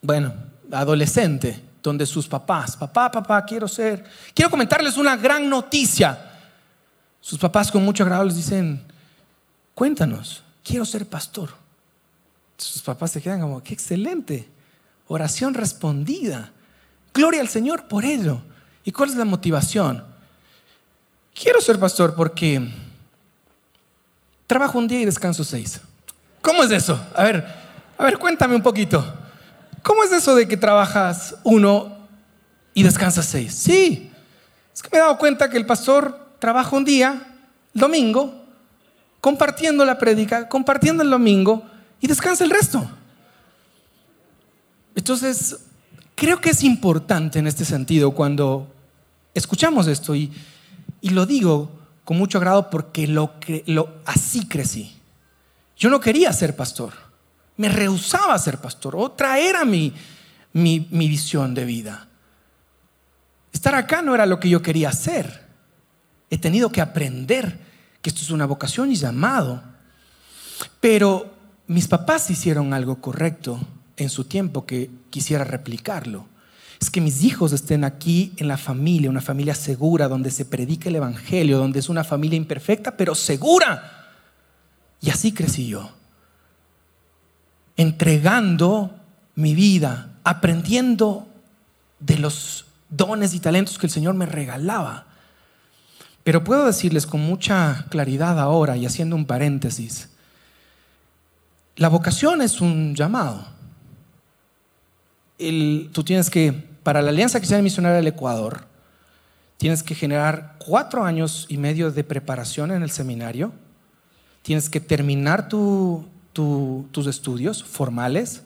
bueno, 0.00 0.34
adolescente, 0.72 1.62
donde 1.80 2.04
sus 2.04 2.26
papás, 2.26 2.76
papá, 2.76 3.12
papá, 3.12 3.44
quiero 3.44 3.68
ser, 3.68 4.04
quiero 4.34 4.50
comentarles 4.50 4.96
una 4.96 5.16
gran 5.16 5.48
noticia. 5.48 6.30
Sus 7.20 7.38
papás 7.38 7.70
con 7.70 7.84
mucho 7.84 8.02
agrado 8.02 8.24
les 8.24 8.34
dicen, 8.34 8.84
cuéntanos, 9.72 10.42
quiero 10.64 10.84
ser 10.84 11.06
pastor. 11.06 11.50
Sus 12.56 12.82
papás 12.82 13.12
se 13.12 13.22
quedan 13.22 13.40
como, 13.40 13.62
qué 13.62 13.74
excelente, 13.74 14.48
oración 15.06 15.54
respondida. 15.54 16.50
Gloria 17.14 17.40
al 17.40 17.48
Señor 17.48 17.86
por 17.86 18.04
ello. 18.04 18.42
¿Y 18.84 18.90
cuál 18.90 19.10
es 19.10 19.16
la 19.16 19.24
motivación? 19.24 20.04
Quiero 21.40 21.60
ser 21.60 21.78
pastor 21.78 22.16
porque 22.16 22.68
trabajo 24.48 24.78
un 24.78 24.88
día 24.88 25.02
y 25.02 25.04
descanso 25.04 25.44
seis. 25.44 25.80
¿Cómo 26.42 26.64
es 26.64 26.70
eso? 26.72 27.00
A 27.14 27.24
ver, 27.24 27.46
a 27.96 28.04
ver, 28.04 28.18
cuéntame 28.18 28.54
un 28.54 28.62
poquito. 28.62 29.02
¿Cómo 29.82 30.04
es 30.04 30.12
eso 30.12 30.34
de 30.34 30.46
que 30.46 30.56
trabajas 30.56 31.36
uno 31.44 31.96
y 32.74 32.82
descansas 32.82 33.26
seis? 33.26 33.54
Sí, 33.54 34.10
es 34.74 34.82
que 34.82 34.88
me 34.92 34.98
he 34.98 35.00
dado 35.00 35.16
cuenta 35.18 35.48
que 35.48 35.56
el 35.56 35.66
pastor 35.66 36.34
trabaja 36.38 36.76
un 36.76 36.84
día, 36.84 37.38
el 37.74 37.80
domingo, 37.80 38.44
compartiendo 39.20 39.84
la 39.84 39.98
prédica, 39.98 40.48
compartiendo 40.48 41.02
el 41.02 41.10
domingo 41.10 41.64
y 42.00 42.08
descansa 42.08 42.44
el 42.44 42.50
resto. 42.50 42.90
Entonces, 44.94 45.58
creo 46.16 46.40
que 46.40 46.50
es 46.50 46.64
importante 46.64 47.38
en 47.38 47.46
este 47.46 47.64
sentido 47.64 48.10
cuando 48.10 48.66
escuchamos 49.32 49.86
esto 49.86 50.14
y, 50.14 50.32
y 51.00 51.10
lo 51.10 51.24
digo 51.24 51.70
con 52.04 52.18
mucho 52.18 52.38
agrado 52.38 52.68
porque 52.68 53.06
lo, 53.06 53.34
lo, 53.66 53.94
así 54.04 54.46
crecí. 54.46 55.01
Yo 55.82 55.90
no 55.90 55.98
quería 55.98 56.32
ser 56.32 56.54
pastor, 56.54 56.92
me 57.56 57.68
rehusaba 57.68 58.34
a 58.34 58.38
ser 58.38 58.58
pastor, 58.58 58.94
otra 58.94 59.40
era 59.40 59.64
mi, 59.64 59.92
mi, 60.52 60.86
mi 60.92 61.08
visión 61.08 61.54
de 61.54 61.64
vida. 61.64 62.06
Estar 63.52 63.74
acá 63.74 64.00
no 64.00 64.14
era 64.14 64.24
lo 64.24 64.38
que 64.38 64.48
yo 64.48 64.62
quería 64.62 64.90
hacer. 64.90 65.44
He 66.30 66.38
tenido 66.38 66.70
que 66.70 66.80
aprender 66.80 67.58
que 68.00 68.10
esto 68.10 68.22
es 68.22 68.30
una 68.30 68.46
vocación 68.46 68.92
y 68.92 68.94
llamado. 68.94 69.60
Pero 70.80 71.34
mis 71.66 71.88
papás 71.88 72.30
hicieron 72.30 72.72
algo 72.74 73.00
correcto 73.00 73.58
en 73.96 74.08
su 74.08 74.22
tiempo 74.22 74.64
que 74.64 74.88
quisiera 75.10 75.42
replicarlo. 75.42 76.28
Es 76.80 76.90
que 76.90 77.00
mis 77.00 77.24
hijos 77.24 77.52
estén 77.52 77.82
aquí 77.82 78.32
en 78.36 78.46
la 78.46 78.56
familia, 78.56 79.10
una 79.10 79.20
familia 79.20 79.56
segura, 79.56 80.06
donde 80.06 80.30
se 80.30 80.44
predica 80.44 80.88
el 80.88 80.94
Evangelio, 80.94 81.58
donde 81.58 81.80
es 81.80 81.88
una 81.88 82.04
familia 82.04 82.36
imperfecta, 82.36 82.96
pero 82.96 83.16
segura. 83.16 84.01
Y 85.02 85.10
así 85.10 85.32
crecí 85.32 85.66
yo. 85.66 85.90
Entregando 87.76 88.94
mi 89.34 89.54
vida, 89.54 90.12
aprendiendo 90.24 91.26
de 91.98 92.18
los 92.18 92.64
dones 92.88 93.34
y 93.34 93.40
talentos 93.40 93.78
que 93.78 93.86
el 93.86 93.92
Señor 93.92 94.14
me 94.14 94.26
regalaba. 94.26 95.06
Pero 96.24 96.44
puedo 96.44 96.66
decirles 96.66 97.06
con 97.06 97.20
mucha 97.20 97.86
claridad 97.90 98.38
ahora 98.38 98.76
y 98.76 98.86
haciendo 98.86 99.16
un 99.16 99.26
paréntesis, 99.26 100.08
la 101.76 101.88
vocación 101.88 102.42
es 102.42 102.60
un 102.60 102.94
llamado. 102.94 103.44
tú 105.36 106.04
tienes 106.04 106.30
que, 106.30 106.52
para 106.52 107.02
la 107.02 107.10
Alianza 107.10 107.40
Cristiana 107.40 107.62
Misionera 107.62 107.96
del 107.96 108.06
Ecuador, 108.06 108.66
tienes 109.56 109.82
que 109.82 109.96
generar 109.96 110.56
cuatro 110.58 111.04
años 111.04 111.46
y 111.48 111.56
medio 111.56 111.90
de 111.90 112.04
preparación 112.04 112.70
en 112.70 112.82
el 112.82 112.90
seminario, 112.90 113.52
tienes 114.42 114.68
que 114.68 114.80
terminar 114.80 115.48
tus 115.48 117.06
estudios 117.06 117.62
formales, 117.64 118.42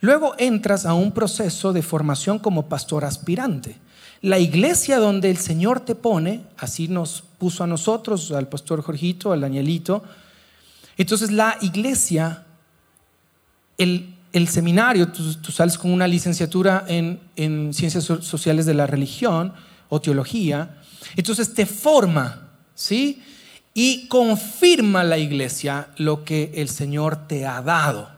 luego 0.00 0.34
entras 0.38 0.86
a 0.86 0.94
un 0.94 1.12
proceso 1.12 1.72
de 1.72 1.82
formación 1.82 2.38
como 2.38 2.68
pastor 2.68 3.04
aspirante. 3.04 3.76
La 4.22 4.38
iglesia 4.38 4.98
donde 4.98 5.30
el 5.30 5.36
Señor 5.36 5.80
te 5.80 5.94
pone, 5.94 6.44
así 6.56 6.88
nos 6.88 7.22
puso 7.38 7.62
a 7.62 7.66
nosotros, 7.66 8.32
al 8.32 8.48
pastor 8.48 8.82
Jorgito, 8.82 9.32
al 9.32 9.42
Danielito. 9.42 10.02
Entonces 10.96 11.30
la 11.30 11.58
iglesia, 11.60 12.44
el, 13.76 14.14
seminario, 14.48 15.08
tú, 15.08 15.52
sales 15.52 15.76
con 15.76 15.90
una 15.90 16.08
licenciatura 16.08 16.86
en, 16.88 17.20
en 17.36 17.74
ciencias 17.74 18.04
sociales 18.04 18.64
de 18.64 18.72
la 18.72 18.86
religión 18.86 19.52
o 19.90 20.00
teología, 20.00 20.80
entonces 21.16 21.52
te 21.52 21.66
forma, 21.66 22.48
¿sí? 22.74 23.22
Y 23.74 24.06
confirma 24.08 25.04
la 25.04 25.18
iglesia 25.18 25.88
lo 25.96 26.24
que 26.24 26.52
el 26.54 26.68
Señor 26.68 27.26
te 27.26 27.44
ha 27.44 27.60
dado. 27.60 28.08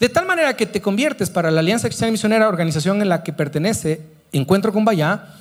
De 0.00 0.08
tal 0.08 0.26
manera 0.26 0.56
que 0.56 0.66
te 0.66 0.80
conviertes 0.80 1.30
para 1.30 1.50
la 1.50 1.60
Alianza 1.60 1.88
Cristiana 1.88 2.10
Misionera, 2.10 2.48
organización 2.48 3.00
en 3.02 3.08
la 3.08 3.22
que 3.22 3.32
pertenece 3.32 4.00
encuentro 4.32 4.72
con 4.72 4.84
Bayá, 4.84 5.36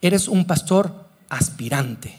eres 0.00 0.26
un 0.26 0.46
pastor 0.46 0.92
aspirante. 1.28 2.18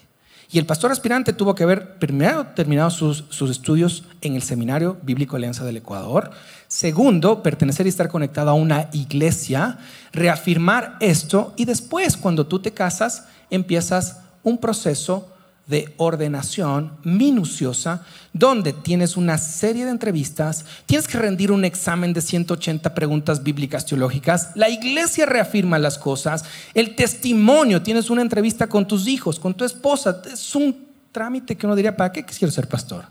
Y 0.53 0.59
el 0.59 0.65
pastor 0.65 0.91
aspirante 0.91 1.31
tuvo 1.31 1.55
que 1.55 1.63
haber 1.63 1.97
primero 1.97 2.47
terminado 2.47 2.89
sus, 2.89 3.23
estudios 3.49 4.03
en 4.21 4.35
el 4.35 4.41
Seminario 4.41 4.97
Bíblico 5.01 5.37
Alianza 5.37 5.63
del 5.63 5.77
Ecuador. 5.77 6.31
Segundo, 6.67 7.41
pertenecer 7.41 7.85
y 7.85 7.89
estar 7.89 8.09
conectado 8.09 8.49
a 8.49 8.53
una 8.53 8.89
iglesia, 8.91 9.77
reafirmar 10.11 10.97
esto 10.99 11.53
y 11.55 11.63
después, 11.63 12.17
cuando 12.17 12.47
tú 12.47 12.59
te 12.59 12.73
casas, 12.73 13.27
empiezas 13.49 14.19
un 14.43 14.57
proceso 14.57 15.29
de 15.71 15.93
ordenación 15.97 16.91
minuciosa, 17.03 18.05
donde 18.33 18.73
tienes 18.73 19.17
una 19.17 19.37
serie 19.37 19.85
de 19.85 19.91
entrevistas, 19.91 20.65
tienes 20.85 21.07
que 21.07 21.17
rendir 21.17 21.51
un 21.51 21.63
examen 21.63 22.11
de 22.11 22.21
180 22.21 22.93
preguntas 22.93 23.41
bíblicas 23.41 23.85
teológicas, 23.85 24.51
la 24.55 24.69
iglesia 24.69 25.25
reafirma 25.25 25.79
las 25.79 25.97
cosas, 25.97 26.43
el 26.73 26.95
testimonio, 26.95 27.81
tienes 27.81 28.09
una 28.09 28.21
entrevista 28.21 28.67
con 28.67 28.85
tus 28.85 29.07
hijos, 29.07 29.39
con 29.39 29.53
tu 29.53 29.63
esposa, 29.63 30.21
es 30.31 30.53
un 30.53 30.87
trámite 31.11 31.55
que 31.55 31.65
uno 31.65 31.75
diría, 31.75 31.95
¿para 31.95 32.11
qué 32.11 32.25
quiero 32.25 32.51
ser 32.51 32.67
pastor? 32.67 33.05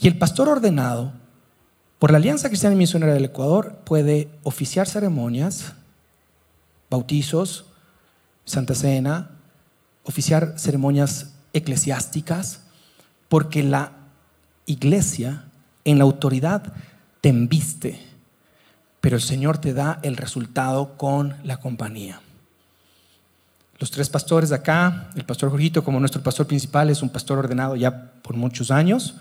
Y 0.00 0.08
el 0.08 0.18
pastor 0.18 0.48
ordenado 0.48 1.12
por 2.00 2.10
la 2.10 2.18
Alianza 2.18 2.48
Cristiana 2.48 2.74
y 2.74 2.78
Misionera 2.78 3.14
del 3.14 3.26
Ecuador 3.26 3.78
puede 3.84 4.28
oficiar 4.42 4.88
ceremonias, 4.88 5.74
bautizos, 6.90 7.66
Santa 8.44 8.74
Cena, 8.74 9.37
oficiar 10.08 10.54
ceremonias 10.56 11.34
eclesiásticas, 11.52 12.60
porque 13.28 13.62
la 13.62 13.92
iglesia 14.64 15.44
en 15.84 15.98
la 15.98 16.04
autoridad 16.04 16.72
te 17.20 17.28
embiste, 17.28 18.00
pero 19.02 19.16
el 19.16 19.22
Señor 19.22 19.58
te 19.58 19.74
da 19.74 20.00
el 20.02 20.16
resultado 20.16 20.96
con 20.96 21.36
la 21.44 21.58
compañía. 21.58 22.22
Los 23.78 23.90
tres 23.90 24.08
pastores 24.08 24.48
de 24.48 24.56
acá, 24.56 25.10
el 25.14 25.24
pastor 25.24 25.50
Jorgito 25.50 25.84
como 25.84 26.00
nuestro 26.00 26.22
pastor 26.22 26.46
principal 26.46 26.88
es 26.88 27.02
un 27.02 27.10
pastor 27.10 27.38
ordenado 27.38 27.76
ya 27.76 28.12
por 28.22 28.34
muchos 28.34 28.70
años, 28.70 29.14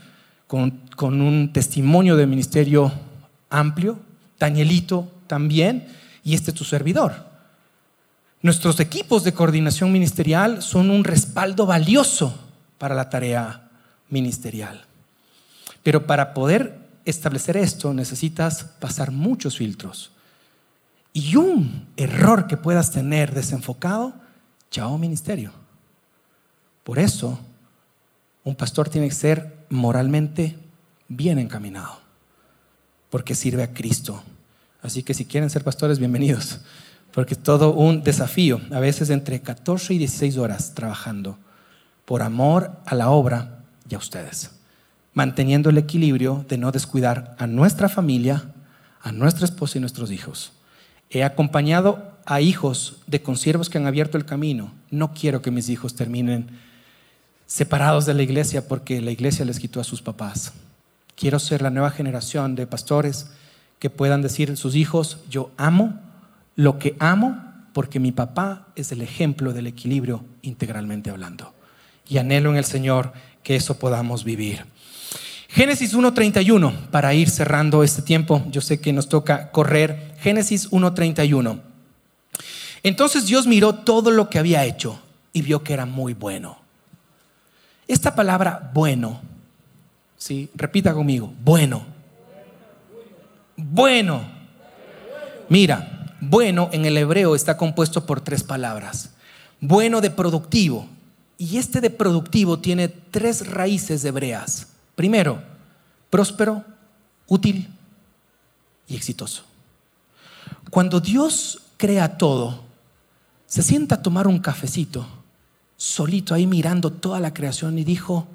con, 0.47 0.71
con 0.95 1.19
un 1.19 1.51
testimonio 1.51 2.15
de 2.15 2.27
ministerio 2.27 2.93
amplio, 3.49 3.99
Danielito 4.39 5.11
también, 5.27 5.85
y 6.23 6.33
este 6.33 6.51
es 6.51 6.55
tu 6.55 6.63
servidor. 6.63 7.26
Nuestros 8.41 8.79
equipos 8.79 9.23
de 9.23 9.33
coordinación 9.33 9.91
ministerial 9.91 10.61
son 10.61 10.91
un 10.91 11.03
respaldo 11.03 11.65
valioso 11.65 12.37
para 12.77 12.93
la 12.93 13.09
tarea 13.09 13.69
ministerial. 14.09 14.85
Pero 15.81 16.05
para 16.05 16.33
poder 16.33 16.77
establecer 17.05 17.57
esto 17.57 17.93
necesitas 17.93 18.63
pasar 18.63 19.11
muchos 19.11 19.57
filtros. 19.57 20.11
Y 21.13 21.35
un 21.35 21.87
error 21.97 22.45
que 22.45 22.57
puedas 22.57 22.91
tener 22.91 23.33
desenfocado, 23.33 24.13
chao 24.69 24.97
ministerio. 24.99 25.51
Por 26.83 26.99
eso, 26.99 27.39
un 28.43 28.55
pastor 28.55 28.87
tiene 28.87 29.09
que 29.09 29.15
ser 29.15 29.65
moralmente 29.69 30.59
bien 31.07 31.39
encaminado, 31.39 31.99
porque 33.09 33.33
sirve 33.33 33.63
a 33.63 33.73
Cristo. 33.73 34.21
Así 34.83 35.01
que 35.01 35.15
si 35.15 35.25
quieren 35.25 35.49
ser 35.49 35.63
pastores, 35.63 35.97
bienvenidos 35.97 36.59
porque 37.11 37.33
es 37.33 37.39
todo 37.41 37.73
un 37.73 38.03
desafío, 38.03 38.61
a 38.71 38.79
veces 38.79 39.09
entre 39.09 39.41
14 39.41 39.93
y 39.93 39.97
16 39.97 40.37
horas 40.37 40.73
trabajando 40.73 41.37
por 42.05 42.21
amor 42.21 42.71
a 42.85 42.95
la 42.95 43.09
obra 43.09 43.59
y 43.89 43.95
a 43.95 43.97
ustedes, 43.97 44.51
manteniendo 45.13 45.69
el 45.69 45.77
equilibrio 45.77 46.45
de 46.47 46.57
no 46.57 46.71
descuidar 46.71 47.35
a 47.37 47.47
nuestra 47.47 47.89
familia, 47.89 48.45
a 49.01 49.11
nuestra 49.11 49.45
esposa 49.45 49.77
y 49.77 49.81
nuestros 49.81 50.11
hijos. 50.11 50.53
He 51.09 51.23
acompañado 51.23 52.17
a 52.25 52.41
hijos 52.41 52.97
de 53.07 53.21
consiervos 53.21 53.69
que 53.69 53.77
han 53.77 53.87
abierto 53.87 54.17
el 54.17 54.25
camino. 54.25 54.73
No 54.91 55.13
quiero 55.13 55.41
que 55.41 55.51
mis 55.51 55.69
hijos 55.69 55.95
terminen 55.95 56.47
separados 57.45 58.05
de 58.05 58.13
la 58.13 58.23
iglesia 58.23 58.67
porque 58.67 59.01
la 59.01 59.11
iglesia 59.11 59.45
les 59.45 59.59
quitó 59.59 59.79
a 59.79 59.85
sus 59.85 60.01
papás. 60.01 60.53
Quiero 61.15 61.39
ser 61.39 61.61
la 61.61 61.69
nueva 61.69 61.89
generación 61.89 62.55
de 62.55 62.67
pastores 62.67 63.31
que 63.79 63.89
puedan 63.89 64.21
decir 64.21 64.51
a 64.51 64.55
sus 64.55 64.75
hijos, 64.75 65.19
yo 65.29 65.51
amo 65.57 65.99
lo 66.57 66.79
que 66.79 66.97
amo 66.99 67.37
porque 67.71 67.99
mi 67.99 68.11
papá 68.11 68.67
es 68.75 68.91
el 68.91 69.01
ejemplo 69.01 69.53
del 69.53 69.67
equilibrio 69.67 70.25
integralmente 70.41 71.11
hablando. 71.11 71.53
Y 72.09 72.17
anhelo 72.17 72.49
en 72.49 72.57
el 72.57 72.65
Señor 72.65 73.13
que 73.43 73.55
eso 73.55 73.77
podamos 73.77 74.23
vivir. 74.23 74.65
Génesis 75.47 75.95
1.31, 75.95 76.87
para 76.89 77.13
ir 77.13 77.29
cerrando 77.29 77.83
este 77.83 78.01
tiempo, 78.01 78.43
yo 78.49 78.61
sé 78.61 78.81
que 78.81 78.91
nos 78.91 79.07
toca 79.07 79.51
correr. 79.51 80.15
Génesis 80.19 80.69
1.31. 80.71 81.61
Entonces 82.83 83.27
Dios 83.27 83.45
miró 83.45 83.75
todo 83.75 84.09
lo 84.11 84.29
que 84.29 84.39
había 84.39 84.65
hecho 84.65 84.99
y 85.31 85.43
vio 85.43 85.63
que 85.63 85.73
era 85.73 85.85
muy 85.85 86.13
bueno. 86.13 86.57
Esta 87.87 88.15
palabra 88.15 88.71
bueno, 88.73 89.21
¿sí? 90.17 90.49
repita 90.55 90.93
conmigo, 90.93 91.31
bueno. 91.43 91.85
Bueno. 93.55 94.21
Mira, 95.49 95.96
bueno 96.21 96.69
en 96.71 96.85
el 96.85 96.97
hebreo 96.97 97.35
está 97.35 97.57
compuesto 97.57 98.05
por 98.05 98.21
tres 98.21 98.43
palabras. 98.43 99.11
Bueno 99.59 100.01
de 100.01 100.09
productivo. 100.09 100.87
Y 101.37 101.57
este 101.57 101.81
de 101.81 101.89
productivo 101.89 102.59
tiene 102.59 102.87
tres 102.87 103.47
raíces 103.47 104.03
hebreas. 104.03 104.67
Primero, 104.95 105.41
próspero, 106.09 106.63
útil 107.27 107.69
y 108.87 108.95
exitoso. 108.95 109.43
Cuando 110.71 110.99
Dios 110.99 111.61
crea 111.77 112.17
todo, 112.17 112.63
se 113.45 113.61
sienta 113.61 113.95
a 113.95 114.01
tomar 114.01 114.27
un 114.27 114.39
cafecito, 114.39 115.07
solito 115.77 116.33
ahí 116.33 116.47
mirando 116.47 116.91
toda 116.91 117.19
la 117.19 117.33
creación 117.33 117.77
y 117.77 117.83
dijo, 117.83 118.27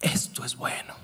esto 0.00 0.44
es 0.44 0.56
bueno. 0.56 0.94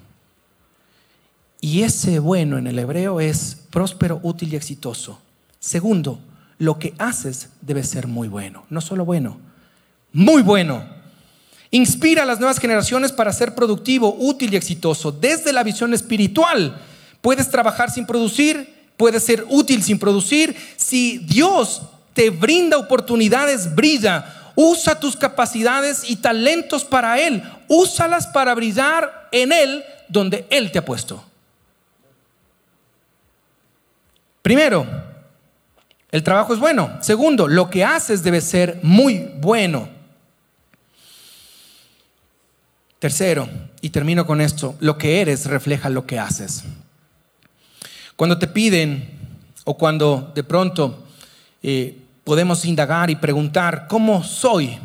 Y 1.61 1.83
ese 1.83 2.21
bueno 2.21 2.59
en 2.59 2.67
el 2.67 2.79
hebreo 2.79 3.21
es 3.21 3.57
próspero, 3.71 4.21
útil 4.23 4.53
y 4.53 4.57
exitoso. 4.57 5.21
Segundo, 5.67 6.21
lo 6.59 6.79
que 6.79 6.95
haces 6.97 7.49
debe 7.61 7.83
ser 7.83 8.07
muy 8.07 8.29
bueno, 8.29 8.65
no 8.71 8.81
solo 8.81 9.05
bueno, 9.05 9.37
muy 10.13 10.41
bueno. 10.43 10.87
Inspira 11.73 12.23
a 12.23 12.25
las 12.25 12.39
nuevas 12.39 12.61
generaciones 12.61 13.11
para 13.11 13.33
ser 13.33 13.53
productivo, 13.53 14.15
útil 14.17 14.55
y 14.55 14.57
exitoso. 14.57 15.11
Desde 15.11 15.53
la 15.53 15.65
visión 15.65 15.93
espiritual, 15.93 16.81
puedes 17.21 17.51
trabajar 17.51 17.91
sin 17.91 18.07
producir, 18.07 18.93
puedes 18.97 19.25
ser 19.25 19.45
útil 19.49 19.83
sin 19.83 19.99
producir. 19.99 20.57
Si 20.77 21.19
Dios 21.19 21.83
te 22.15 22.31
brinda 22.31 22.79
oportunidades, 22.79 23.75
brilla. 23.75 24.53
Usa 24.55 25.01
tus 25.01 25.17
capacidades 25.17 26.09
y 26.09 26.15
talentos 26.15 26.85
para 26.85 27.19
Él. 27.19 27.43
Úsalas 27.67 28.29
para 28.29 28.55
brillar 28.55 29.31
en 29.33 29.51
Él 29.51 29.83
donde 30.09 30.47
Él 30.49 30.71
te 30.71 30.79
ha 30.79 30.85
puesto. 30.85 31.25
Primero, 34.43 34.87
el 36.17 36.23
trabajo 36.23 36.55
es 36.55 36.59
bueno. 36.59 36.97
Segundo, 37.03 37.47
lo 37.47 37.69
que 37.69 37.85
haces 37.85 38.23
debe 38.23 38.41
ser 38.41 38.81
muy 38.83 39.33
bueno. 39.37 39.87
Tercero, 42.99 43.47
y 43.83 43.91
termino 43.91 44.25
con 44.25 44.41
esto, 44.41 44.77
lo 44.81 44.97
que 44.97 45.21
eres 45.21 45.45
refleja 45.45 45.91
lo 45.91 46.07
que 46.07 46.19
haces. 46.19 46.65
Cuando 48.17 48.39
te 48.39 48.47
piden 48.47 49.11
o 49.65 49.77
cuando 49.77 50.33
de 50.35 50.43
pronto 50.43 51.05
eh, 51.63 51.99
podemos 52.25 52.65
indagar 52.65 53.11
y 53.11 53.17
preguntar, 53.17 53.87
¿cómo 53.87 54.25
soy? 54.25 54.79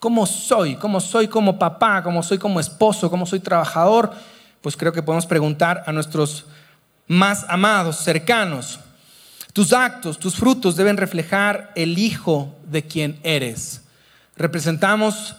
¿Cómo 0.00 0.26
soy? 0.26 0.74
¿Cómo 0.74 0.98
soy 0.98 1.28
como 1.28 1.56
papá? 1.56 2.02
¿Cómo 2.02 2.20
soy 2.20 2.38
como 2.38 2.58
esposo? 2.58 3.08
¿Cómo 3.08 3.26
soy 3.26 3.38
trabajador? 3.38 4.12
Pues 4.60 4.76
creo 4.76 4.92
que 4.92 5.04
podemos 5.04 5.26
preguntar 5.26 5.84
a 5.86 5.92
nuestros 5.92 6.46
más 7.06 7.46
amados, 7.48 7.98
cercanos. 7.98 8.80
Tus 9.54 9.72
actos, 9.72 10.18
tus 10.18 10.34
frutos 10.34 10.74
deben 10.74 10.96
reflejar 10.96 11.70
el 11.76 11.96
hijo 11.96 12.52
de 12.66 12.82
quien 12.82 13.20
eres. 13.22 13.82
Representamos 14.36 15.36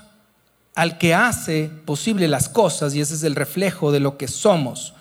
al 0.73 0.97
que 0.97 1.13
hace 1.13 1.69
posible 1.83 2.29
las 2.29 2.47
cosas 2.47 2.95
y 2.95 3.01
ese 3.01 3.13
es 3.13 3.23
el 3.23 3.35
reflejo 3.35 3.91
de 3.91 3.99
lo 3.99 4.17
que 4.17 4.29
somos. 4.29 4.93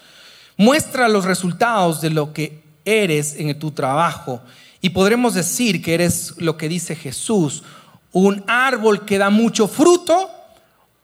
Muestra 0.56 1.08
los 1.08 1.26
resultados 1.26 2.00
de 2.00 2.10
lo 2.10 2.32
que 2.32 2.64
eres 2.84 3.36
en 3.36 3.56
tu 3.56 3.70
trabajo 3.70 4.42
y 4.80 4.90
podremos 4.90 5.34
decir 5.34 5.80
que 5.80 5.94
eres 5.94 6.34
lo 6.38 6.56
que 6.56 6.68
dice 6.68 6.96
Jesús, 6.96 7.62
un 8.10 8.42
árbol 8.48 9.04
que 9.04 9.18
da 9.18 9.30
mucho 9.30 9.68
fruto 9.68 10.28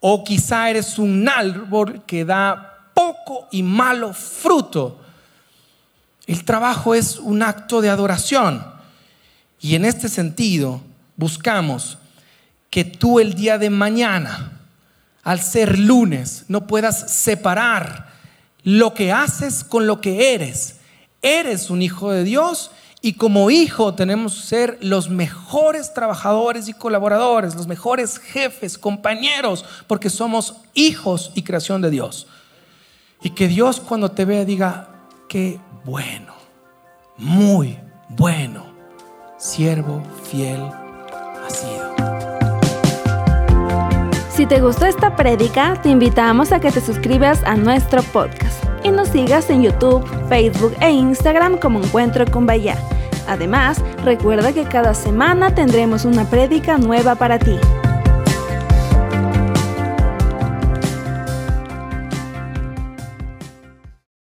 o 0.01 0.25
quizá 0.25 0.69
eres 0.69 0.99
un 0.99 1.29
árbol 1.29 2.03
que 2.09 2.25
da 2.25 2.91
poco 2.93 3.47
y 3.53 3.63
malo 3.63 4.13
fruto. 4.13 5.01
El 6.31 6.45
trabajo 6.45 6.95
es 6.95 7.17
un 7.17 7.43
acto 7.43 7.81
de 7.81 7.91
adoración 7.91 8.65
y 9.61 9.75
en 9.75 9.85
este 9.85 10.09
sentido 10.09 10.81
buscamos 11.17 11.99
que 12.71 12.85
tú 12.85 13.19
el 13.19 13.35
día 13.35 13.59
de 13.59 13.69
mañana 13.69 14.61
al 15.25 15.41
ser 15.41 15.77
lunes, 15.77 16.45
no 16.47 16.69
puedas 16.69 17.11
separar 17.11 18.13
lo 18.63 18.95
que 18.95 19.11
haces 19.11 19.65
con 19.65 19.89
lo 19.89 20.01
que 20.01 20.33
eres. 20.33 20.77
Eres 21.21 21.69
un 21.69 21.83
hijo 21.83 22.13
de 22.13 22.23
Dios 22.23 22.71
y 23.03 23.15
como 23.15 23.51
hijo 23.51 23.95
tenemos 23.95 24.37
que 24.37 24.47
ser 24.47 24.79
los 24.81 25.11
mejores 25.11 25.93
trabajadores 25.95 26.69
y 26.69 26.75
colaboradores, 26.75 27.57
los 27.57 27.67
mejores 27.67 28.19
jefes, 28.19 28.79
compañeros, 28.79 29.65
porque 29.89 30.09
somos 30.09 30.59
hijos 30.75 31.33
y 31.35 31.43
creación 31.43 31.83
de 31.83 31.91
Dios. 31.91 32.29
Y 33.21 33.31
que 33.31 33.49
Dios 33.49 33.81
cuando 33.81 34.13
te 34.13 34.25
vea 34.25 34.45
diga, 34.45 34.91
qué 35.29 35.59
bueno, 35.85 36.35
muy 37.17 37.79
bueno, 38.09 38.65
siervo 39.39 40.03
fiel 40.25 40.61
ha 40.61 41.51
sido. 41.51 41.95
Si 44.31 44.47
te 44.47 44.61
gustó 44.61 44.87
esta 44.87 45.17
prédica, 45.17 45.81
te 45.83 45.91
invitamos 45.91 46.53
a 46.53 46.61
que 46.61 46.71
te 46.71 46.81
suscribas 46.81 47.43
a 47.45 47.57
nuestro 47.57 48.03
podcast 48.03 48.65
y 48.85 48.91
nos 48.91 49.09
sigas 49.09 49.51
en 49.51 49.63
YouTube, 49.63 50.07
Facebook 50.29 50.75
e 50.81 50.91
Instagram 50.91 51.59
como 51.59 51.83
Encuentro 51.83 52.25
con 52.31 52.47
Bahía. 52.47 52.77
Además, 53.29 53.83
recuerda 54.03 54.53
que 54.53 54.65
cada 54.65 54.95
semana 54.95 55.55
tendremos 55.55 56.05
una 56.05 56.25
prédica 56.25 56.79
nueva 56.79 57.15
para 57.15 57.39
ti. 57.39 57.59